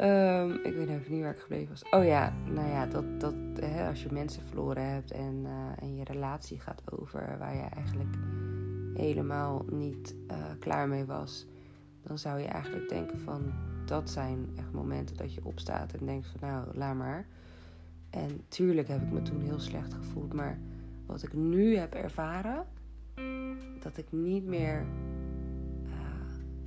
um, 0.00 0.50
ik 0.64 0.74
weet 0.74 0.88
even 0.88 1.12
niet 1.12 1.22
waar 1.22 1.32
ik 1.32 1.40
gebleven 1.40 1.68
was. 1.68 1.90
Oh 1.90 2.04
ja, 2.04 2.32
nou 2.46 2.68
ja, 2.68 2.86
dat, 2.86 3.20
dat 3.20 3.34
hè, 3.60 3.88
als 3.88 4.02
je 4.02 4.12
mensen 4.12 4.42
verloren 4.42 4.90
hebt 4.90 5.10
en, 5.10 5.44
uh, 5.44 5.82
en 5.82 5.96
je 5.96 6.04
relatie 6.04 6.60
gaat 6.60 6.82
over 6.90 7.36
waar 7.38 7.54
je 7.54 7.62
eigenlijk 7.62 8.16
helemaal 8.94 9.64
niet 9.70 10.14
uh, 10.30 10.36
klaar 10.58 10.88
mee 10.88 11.04
was, 11.04 11.46
dan 12.02 12.18
zou 12.18 12.40
je 12.40 12.46
eigenlijk 12.46 12.88
denken 12.88 13.18
van 13.20 13.52
dat 13.84 14.10
zijn 14.10 14.48
echt 14.56 14.72
momenten 14.72 15.16
dat 15.16 15.34
je 15.34 15.44
opstaat 15.44 15.92
en 15.92 16.06
denkt 16.06 16.26
van 16.26 16.48
nou, 16.48 16.66
laat 16.76 16.96
maar. 16.96 17.26
En 18.10 18.40
tuurlijk 18.48 18.88
heb 18.88 19.02
ik 19.02 19.10
me 19.10 19.22
toen 19.22 19.40
heel 19.40 19.60
slecht 19.60 19.94
gevoeld, 19.94 20.32
maar 20.32 20.58
wat 21.06 21.22
ik 21.22 21.32
nu 21.32 21.76
heb 21.76 21.94
ervaren, 21.94 22.66
dat 23.80 23.96
ik 23.96 24.12
niet 24.12 24.44
meer 24.44 24.86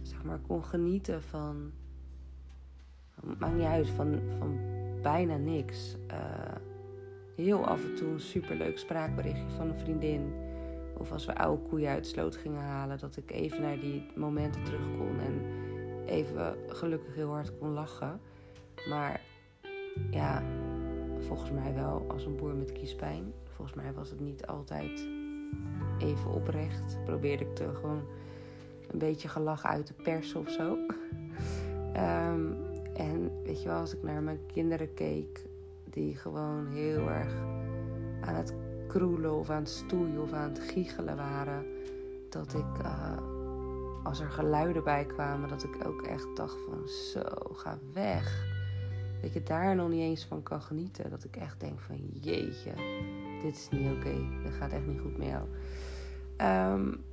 zeg 0.02 0.24
maar 0.24 0.40
kon 0.40 0.64
genieten 0.64 1.22
van. 1.22 1.72
Maakt 3.38 3.56
niet 3.56 3.66
uit, 3.66 3.90
van, 3.90 4.20
van 4.38 4.60
bijna 5.02 5.38
niks. 5.38 5.96
Uh, 6.12 6.56
heel 7.36 7.66
af 7.66 7.84
en 7.84 7.96
toe 7.96 8.08
een 8.08 8.20
superleuk 8.20 8.78
spraakberichtje 8.78 9.50
van 9.50 9.70
een 9.70 9.78
vriendin. 9.78 10.34
Of 10.98 11.12
als 11.12 11.26
we 11.26 11.36
oude 11.36 11.62
koeien 11.70 11.90
uit 11.90 12.04
de 12.04 12.10
sloot 12.10 12.36
gingen 12.36 12.62
halen, 12.62 12.98
dat 12.98 13.18
ik 13.18 13.32
even 13.32 13.62
naar 13.62 13.80
die 13.80 14.06
momenten 14.16 14.64
terug 14.64 14.98
kon 14.98 15.20
en 15.20 15.42
even 16.06 16.56
gelukkig 16.68 17.16
heel 17.16 17.30
hard 17.30 17.58
kon 17.58 17.70
lachen. 17.70 18.20
Maar 18.90 19.22
ja, 20.12 20.44
volgens 21.20 21.52
mij 21.52 21.74
wel 21.74 22.06
als 22.08 22.26
een 22.26 22.36
boer 22.36 22.54
met 22.54 22.72
kiespijn. 22.72 23.34
Volgens 23.56 23.78
mij 23.78 23.94
was 23.94 24.10
het 24.10 24.20
niet 24.20 24.48
altijd 24.48 25.08
even 26.00 26.32
oprecht. 26.32 26.98
Probeerde 27.06 27.44
ik 27.44 27.56
te 27.56 27.70
gewoon 27.74 28.04
een 28.92 29.00
beetje 29.00 29.28
gelach 29.28 29.66
uit 29.66 29.88
de 29.88 29.94
pers 29.94 30.34
of 30.34 30.50
zo. 30.50 30.78
Ehm, 31.94 32.71
en 33.02 33.32
weet 33.44 33.62
je 33.62 33.68
wel, 33.68 33.78
als 33.80 33.96
ik 33.96 34.04
naar 34.04 34.22
mijn 34.22 34.40
kinderen 34.46 34.94
keek, 34.94 35.46
die 35.84 36.16
gewoon 36.16 36.68
heel 36.68 37.10
erg 37.10 37.34
aan 38.22 38.36
het 38.36 38.54
kroelen 38.88 39.34
of 39.34 39.50
aan 39.50 39.62
het 39.62 39.70
stoeien 39.70 40.22
of 40.22 40.32
aan 40.32 40.50
het 40.50 40.60
giechelen 40.60 41.16
waren, 41.16 41.66
dat 42.30 42.54
ik, 42.54 42.84
uh, 42.84 43.18
als 44.04 44.20
er 44.20 44.30
geluiden 44.30 44.84
bij 44.84 45.06
kwamen, 45.06 45.50
dat 45.50 45.64
ik 45.64 45.86
ook 45.86 46.02
echt 46.02 46.36
dacht 46.36 46.58
van 46.66 46.88
zo, 46.88 47.54
ga 47.54 47.80
weg. 47.94 48.50
Dat 49.22 49.34
je 49.34 49.44
daar 49.44 49.76
nog 49.76 49.90
niet 49.90 50.00
eens 50.00 50.26
van 50.26 50.44
kan 50.44 50.62
genieten. 50.62 51.10
Dat 51.10 51.24
ik 51.24 51.36
echt 51.36 51.60
denk 51.60 51.80
van 51.80 51.98
jeetje, 52.22 52.72
dit 53.42 53.56
is 53.56 53.70
niet 53.72 53.92
oké. 53.92 53.98
Okay. 53.98 54.28
Dit 54.44 54.54
gaat 54.54 54.72
echt 54.72 54.88
niet 54.88 55.00
goed 55.00 55.18
met 55.18 55.28
jou. 55.28 55.48
Um, 56.74 57.04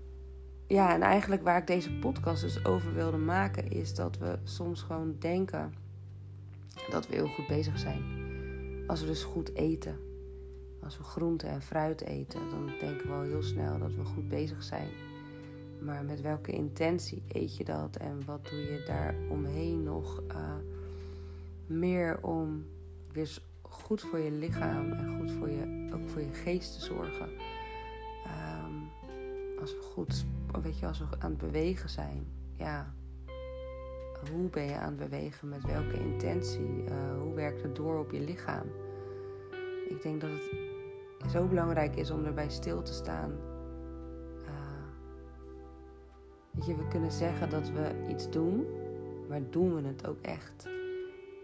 ja, 0.69 0.95
en 0.95 1.03
eigenlijk 1.03 1.43
waar 1.43 1.59
ik 1.59 1.67
deze 1.67 1.93
podcast 1.93 2.43
dus 2.43 2.65
over 2.65 2.95
wilde 2.95 3.17
maken, 3.17 3.71
is 3.71 3.95
dat 3.95 4.19
we 4.19 4.39
soms 4.45 4.83
gewoon 4.83 5.17
denken 5.19 5.75
dat 6.91 7.09
we 7.09 7.15
heel 7.15 7.27
goed 7.27 7.47
bezig 7.47 7.79
zijn. 7.79 8.03
Als 8.87 9.01
we 9.01 9.07
dus 9.07 9.25
goed 9.25 9.55
eten, 9.55 9.97
als 10.83 10.99
we 10.99 11.05
groente 11.05 11.47
en 11.47 11.63
fruit 11.63 12.01
eten, 12.01 12.41
dan 12.51 12.73
denken 12.81 13.07
we 13.07 13.13
al 13.13 13.23
heel 13.23 13.43
snel 13.43 13.79
dat 13.79 13.95
we 13.95 14.05
goed 14.05 14.29
bezig 14.29 14.63
zijn. 14.63 14.89
Maar 15.81 16.05
met 16.05 16.21
welke 16.21 16.53
intentie 16.53 17.23
eet 17.29 17.57
je 17.57 17.65
dat 17.65 17.97
en 17.97 18.25
wat 18.25 18.49
doe 18.51 18.59
je 18.59 18.83
daar 18.87 19.15
omheen 19.31 19.83
nog 19.83 20.23
uh, 20.31 20.55
meer 21.67 22.19
om 22.23 22.67
weer 23.13 23.39
goed 23.63 24.01
voor 24.01 24.19
je 24.19 24.31
lichaam 24.31 24.93
en 24.93 25.19
goed 25.19 25.31
voor 25.31 25.49
je, 25.51 25.91
ook 25.95 26.09
voor 26.09 26.21
je 26.21 26.33
geest 26.33 26.73
te 26.73 26.85
zorgen? 26.85 27.29
We 29.71 29.83
goed, 29.83 30.25
weet 30.63 30.79
je, 30.79 30.87
als 30.87 30.99
we 30.99 31.05
aan 31.19 31.31
het 31.31 31.39
bewegen 31.39 31.89
zijn, 31.89 32.27
ja, 32.57 32.95
hoe 34.31 34.49
ben 34.51 34.63
je 34.63 34.77
aan 34.77 34.99
het 34.99 35.11
bewegen? 35.11 35.49
Met 35.49 35.65
welke 35.65 36.01
intentie? 36.01 36.85
Uh, 36.85 37.21
hoe 37.23 37.35
werkt 37.35 37.63
het 37.63 37.77
door 37.77 37.99
op 37.99 38.11
je 38.11 38.21
lichaam? 38.21 38.67
Ik 39.89 40.03
denk 40.03 40.21
dat 40.21 40.31
het 40.31 41.31
zo 41.31 41.47
belangrijk 41.47 41.97
is 41.97 42.11
om 42.11 42.25
erbij 42.25 42.51
stil 42.51 42.83
te 42.83 42.93
staan. 42.93 43.31
Uh, 44.41 44.49
weet 46.51 46.67
je, 46.67 46.77
we 46.77 46.89
kunnen 46.89 47.13
zeggen 47.13 47.51
dat 47.51 47.71
we 47.71 48.07
iets 48.09 48.31
doen, 48.31 48.67
maar 49.29 49.41
doen 49.51 49.75
we 49.75 49.89
het 49.89 50.07
ook 50.07 50.21
echt? 50.23 50.69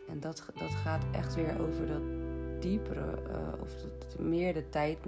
En 0.09 0.21
dat, 0.21 0.47
dat 0.55 0.71
gaat 0.71 1.05
echt 1.13 1.35
weer 1.35 1.61
over 1.61 1.87
dat 1.87 2.03
diepere, 2.61 3.23
uh, 3.31 3.61
of 3.61 3.75
dat, 3.75 4.19
meer 4.19 4.55
de 4.55 4.69
tijd 4.69 4.99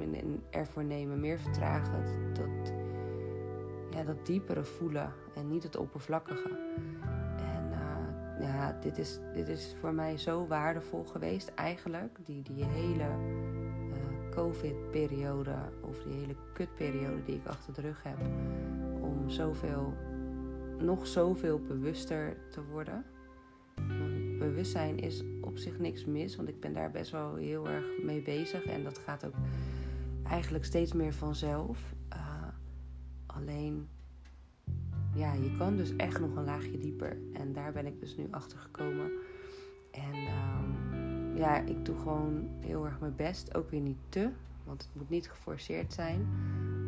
ervoor 0.51 0.85
nemen, 0.85 1.21
meer 1.21 1.39
vertragen. 1.39 2.05
Dat, 2.35 2.73
ja, 3.97 4.05
dat 4.05 4.27
diepere 4.27 4.65
voelen 4.65 5.13
en 5.35 5.49
niet 5.49 5.63
het 5.63 5.77
oppervlakkige. 5.77 6.49
En 7.37 7.71
uh, 7.71 8.41
ja, 8.41 8.79
dit 8.81 8.99
is, 8.99 9.19
dit 9.35 9.49
is 9.49 9.75
voor 9.81 9.95
mij 9.95 10.19
zo 10.19 10.47
waardevol 10.47 11.05
geweest 11.05 11.53
eigenlijk. 11.55 12.19
Die, 12.25 12.43
die 12.43 12.65
hele 12.65 13.09
uh, 13.89 14.31
COVID-periode 14.31 15.55
of 15.81 16.03
die 16.03 16.13
hele 16.13 16.37
kutperiode 16.53 17.23
die 17.23 17.35
ik 17.35 17.47
achter 17.47 17.75
de 17.75 17.81
rug 17.81 18.03
heb. 18.03 18.19
Om 19.01 19.31
zoveel, 19.31 19.95
nog 20.79 21.07
zoveel 21.07 21.61
bewuster 21.61 22.37
te 22.51 22.65
worden. 22.65 23.05
bewustzijn 24.39 24.99
is 24.99 25.25
op 25.41 25.59
zich 25.59 25.79
niks 25.79 26.05
mis, 26.05 26.37
want 26.37 26.49
ik 26.49 26.61
ben 26.61 26.73
daar 26.73 26.91
best 26.91 27.11
wel 27.11 27.35
heel 27.35 27.69
erg 27.69 27.85
mee 28.03 28.23
bezig. 28.23 28.65
En 28.65 28.85
dat 28.85 28.99
gaat 28.99 29.27
ook 29.27 29.35
eigenlijk 30.23 30.65
steeds 30.65 30.93
meer 30.93 31.13
vanzelf. 31.13 31.95
Alleen, 33.37 33.89
ja, 35.15 35.33
je 35.33 35.57
kan 35.57 35.77
dus 35.77 35.97
echt 35.97 36.21
nog 36.21 36.37
een 36.37 36.45
laagje 36.45 36.79
dieper. 36.79 37.17
En 37.33 37.53
daar 37.53 37.73
ben 37.73 37.87
ik 37.87 38.01
dus 38.01 38.17
nu 38.17 38.27
achter 38.31 38.59
gekomen. 38.59 39.11
En 39.91 40.15
um, 40.15 41.37
ja, 41.37 41.61
ik 41.61 41.85
doe 41.85 41.97
gewoon 41.97 42.49
heel 42.61 42.85
erg 42.85 43.01
mijn 43.01 43.17
best. 43.17 43.55
Ook 43.55 43.71
weer 43.71 43.81
niet 43.81 43.99
te, 44.09 44.31
want 44.65 44.83
het 44.83 44.91
moet 44.95 45.11
niet 45.11 45.31
geforceerd 45.31 45.93
zijn. 45.93 46.27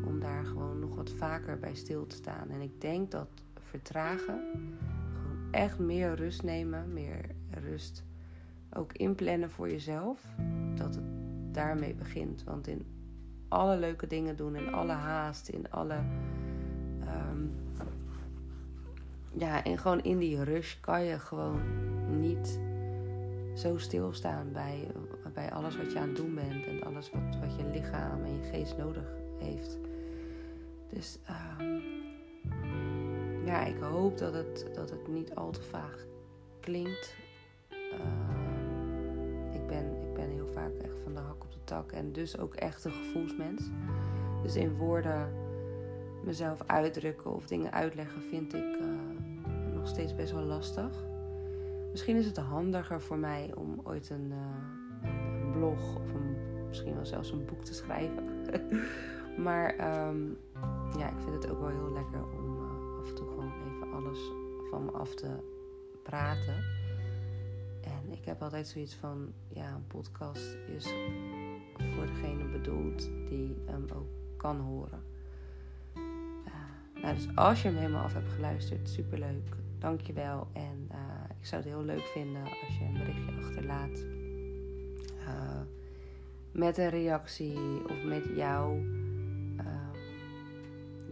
Om 0.07 0.21
daar 0.21 0.45
gewoon 0.45 0.79
nog 0.79 0.95
wat 0.95 1.11
vaker 1.11 1.59
bij 1.59 1.75
stil 1.75 2.07
te 2.07 2.17
staan. 2.17 2.51
En 2.51 2.61
ik 2.61 2.81
denk 2.81 3.11
dat 3.11 3.29
vertragen, 3.61 4.41
gewoon 5.13 5.51
echt 5.51 5.79
meer 5.79 6.15
rust 6.15 6.43
nemen, 6.43 6.93
meer 6.93 7.21
rust 7.51 8.05
ook 8.73 8.93
inplannen 8.93 9.51
voor 9.51 9.71
jezelf, 9.71 10.25
dat 10.75 10.95
het 10.95 11.05
daarmee 11.53 11.95
begint. 11.95 12.45
Want 12.45 12.67
in 12.67 12.87
alle 13.49 13.77
leuke 13.77 14.07
dingen 14.07 14.37
doen, 14.37 14.57
in 14.57 14.73
alle 14.73 14.93
haast, 14.93 15.49
in 15.49 15.71
alle 15.71 15.99
Um, 17.09 17.53
ja, 19.33 19.65
en 19.65 19.79
gewoon 19.79 20.01
in 20.03 20.19
die 20.19 20.45
rush 20.45 20.75
kan 20.81 21.05
je 21.05 21.19
gewoon 21.19 21.61
niet 22.21 22.61
zo 23.55 23.79
stilstaan 23.79 24.53
bij, 24.53 24.87
bij 25.35 25.53
alles 25.53 25.77
wat 25.77 25.93
je 25.93 25.99
aan 25.99 26.09
het 26.09 26.17
doen 26.17 26.35
bent 26.35 26.67
en 26.67 26.83
alles 26.85 27.11
wat, 27.11 27.39
wat 27.41 27.57
je 27.57 27.65
lichaam 27.65 28.25
en 28.25 28.35
je 28.35 28.43
geest 28.43 28.77
nodig 28.77 29.05
heeft. 29.39 29.79
Dus 30.93 31.19
um, 31.61 31.83
ja, 33.45 33.65
ik 33.65 33.79
hoop 33.81 34.19
dat 34.19 34.35
het, 34.35 34.67
dat 34.75 34.91
het 34.91 35.09
niet 35.09 35.35
al 35.35 35.51
te 35.51 35.63
vaag 35.63 36.05
klinkt. 36.61 37.15
Uh, 37.71 39.55
ik, 39.55 39.67
ben, 39.67 39.97
vaak 40.53 40.73
echt 40.83 40.97
van 41.03 41.15
de 41.15 41.21
hak 41.21 41.45
op 41.45 41.53
de 41.53 41.65
tak 41.65 41.93
en 41.93 42.13
dus 42.13 42.39
ook 42.39 42.55
echt 42.55 42.85
een 42.85 42.93
gevoelsmens. 42.93 43.71
Dus 44.43 44.57
in 44.57 44.77
woorden 44.77 45.33
mezelf 46.25 46.63
uitdrukken 46.67 47.35
of 47.35 47.47
dingen 47.47 47.73
uitleggen 47.73 48.23
vind 48.23 48.55
ik 48.55 48.79
uh, 48.81 48.87
nog 49.75 49.89
steeds 49.89 50.15
best 50.15 50.33
wel 50.33 50.43
lastig. 50.43 51.07
Misschien 51.91 52.17
is 52.17 52.27
het 52.27 52.37
handiger 52.37 53.01
voor 53.01 53.19
mij 53.19 53.53
om 53.55 53.81
ooit 53.85 54.11
een, 54.11 54.33
een 55.03 55.51
blog 55.53 55.97
of 55.97 56.15
een, 56.15 56.37
misschien 56.69 56.95
wel 56.95 57.07
zelfs 57.07 57.31
een 57.31 57.45
boek 57.45 57.65
te 57.65 57.75
schrijven. 57.75 58.25
maar 59.45 59.99
um, 60.09 60.39
ja, 60.99 61.09
ik 61.09 61.19
vind 61.19 61.35
het 61.43 61.51
ook 61.51 61.61
wel 61.61 61.69
heel 61.69 61.93
lekker 61.93 62.23
om 62.39 62.57
uh, 62.57 63.01
af 63.01 63.09
en 63.09 63.15
toe 63.15 63.29
gewoon 63.29 63.53
even 63.67 63.93
alles 63.93 64.19
van 64.71 64.85
me 64.85 64.91
af 64.91 65.15
te 65.15 65.31
praten. 66.03 66.78
Ik 68.29 68.35
heb 68.35 68.43
altijd 68.43 68.69
zoiets 68.69 68.95
van, 68.95 69.33
ja, 69.49 69.75
een 69.75 69.87
podcast 69.87 70.57
is 70.77 70.85
voor 71.95 72.07
degene 72.07 72.45
bedoeld 72.45 73.11
die 73.29 73.57
hem 73.67 73.87
ook 73.95 74.09
kan 74.37 74.61
horen. 74.61 75.03
Nou, 77.03 77.15
dus 77.15 77.29
als 77.35 77.63
je 77.63 77.69
hem 77.69 77.77
helemaal 77.77 78.05
af 78.05 78.13
hebt 78.13 78.33
geluisterd, 78.33 78.89
superleuk. 78.89 79.57
Dankjewel. 79.79 80.49
En 80.53 80.89
uh, 80.93 80.99
ik 81.41 81.47
zou 81.47 81.63
het 81.63 81.71
heel 81.71 81.83
leuk 81.83 82.05
vinden 82.05 82.43
als 82.43 82.79
je 82.79 82.85
een 82.85 82.93
berichtje 82.93 83.33
achterlaat. 83.43 83.99
Uh, 85.21 85.61
met 86.53 86.79
een 86.79 86.91
reactie 86.91 87.85
of 87.85 88.05
met 88.05 88.25
jouw, 88.37 88.77
uh, 89.61 89.91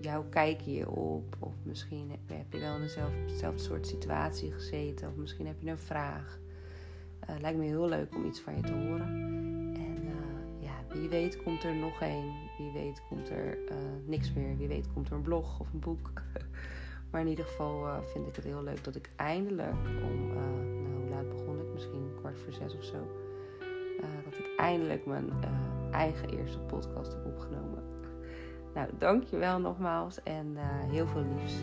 ja, 0.01 0.17
hoe 0.17 0.29
kijk 0.29 0.61
hierop? 0.61 1.37
Of 1.39 1.55
misschien 1.63 2.11
heb, 2.11 2.39
heb 2.39 2.53
je 2.53 2.59
wel 2.59 2.75
in 2.75 2.81
dezelfde, 2.81 3.63
soort 3.63 3.87
situatie 3.87 4.53
gezeten. 4.53 5.09
Of 5.09 5.15
misschien 5.17 5.47
heb 5.47 5.61
je 5.61 5.71
een 5.71 5.79
vraag. 5.79 6.39
Uh, 7.31 7.41
lijkt 7.41 7.59
me 7.59 7.65
heel 7.65 7.89
leuk 7.89 8.15
om 8.15 8.25
iets 8.25 8.41
van 8.41 8.57
je 8.57 8.63
te 8.63 8.73
horen. 8.73 9.07
En 9.75 10.03
uh, 10.05 10.63
ja, 10.63 10.95
wie 10.95 11.09
weet 11.09 11.43
komt 11.43 11.65
er 11.65 11.75
nog 11.75 12.01
een. 12.01 12.33
Wie 12.59 12.73
weet 12.73 13.03
komt 13.09 13.31
er 13.31 13.59
uh, 13.71 13.77
niks 14.05 14.33
meer. 14.33 14.57
Wie 14.57 14.69
weet 14.69 14.93
komt 14.93 15.09
er 15.09 15.15
een 15.15 15.23
blog 15.23 15.61
of 15.61 15.73
een 15.73 15.79
boek. 15.79 16.13
maar 17.11 17.21
in 17.21 17.29
ieder 17.29 17.45
geval 17.45 18.03
vind 18.13 18.27
ik 18.27 18.37
het 18.37 18.45
heel 18.45 18.63
leuk 18.63 18.85
dat 18.85 18.97
ik 18.97 19.11
eindelijk 19.17 19.87
om, 20.03 20.27
nou 20.27 20.95
hoe 20.95 21.09
laat 21.11 21.29
begon 21.29 21.61
ik? 21.61 21.73
Misschien 21.73 22.11
kwart 22.19 22.39
voor 22.39 22.53
zes 22.53 22.77
of 22.77 22.85
zo. 22.85 23.07
dat 24.25 24.39
ik 24.39 24.55
eindelijk 24.57 25.07
mijn 25.07 25.33
eigen 25.91 26.29
eerste 26.29 26.59
podcast 26.59 27.13
heb 27.13 27.27
opgenomen. 27.27 27.85
Nou, 28.75 28.89
dankjewel 28.99 29.59
nogmaals 29.59 30.23
en 30.23 30.57
heel 30.91 31.07
veel 31.07 31.25
liefs. 31.35 31.55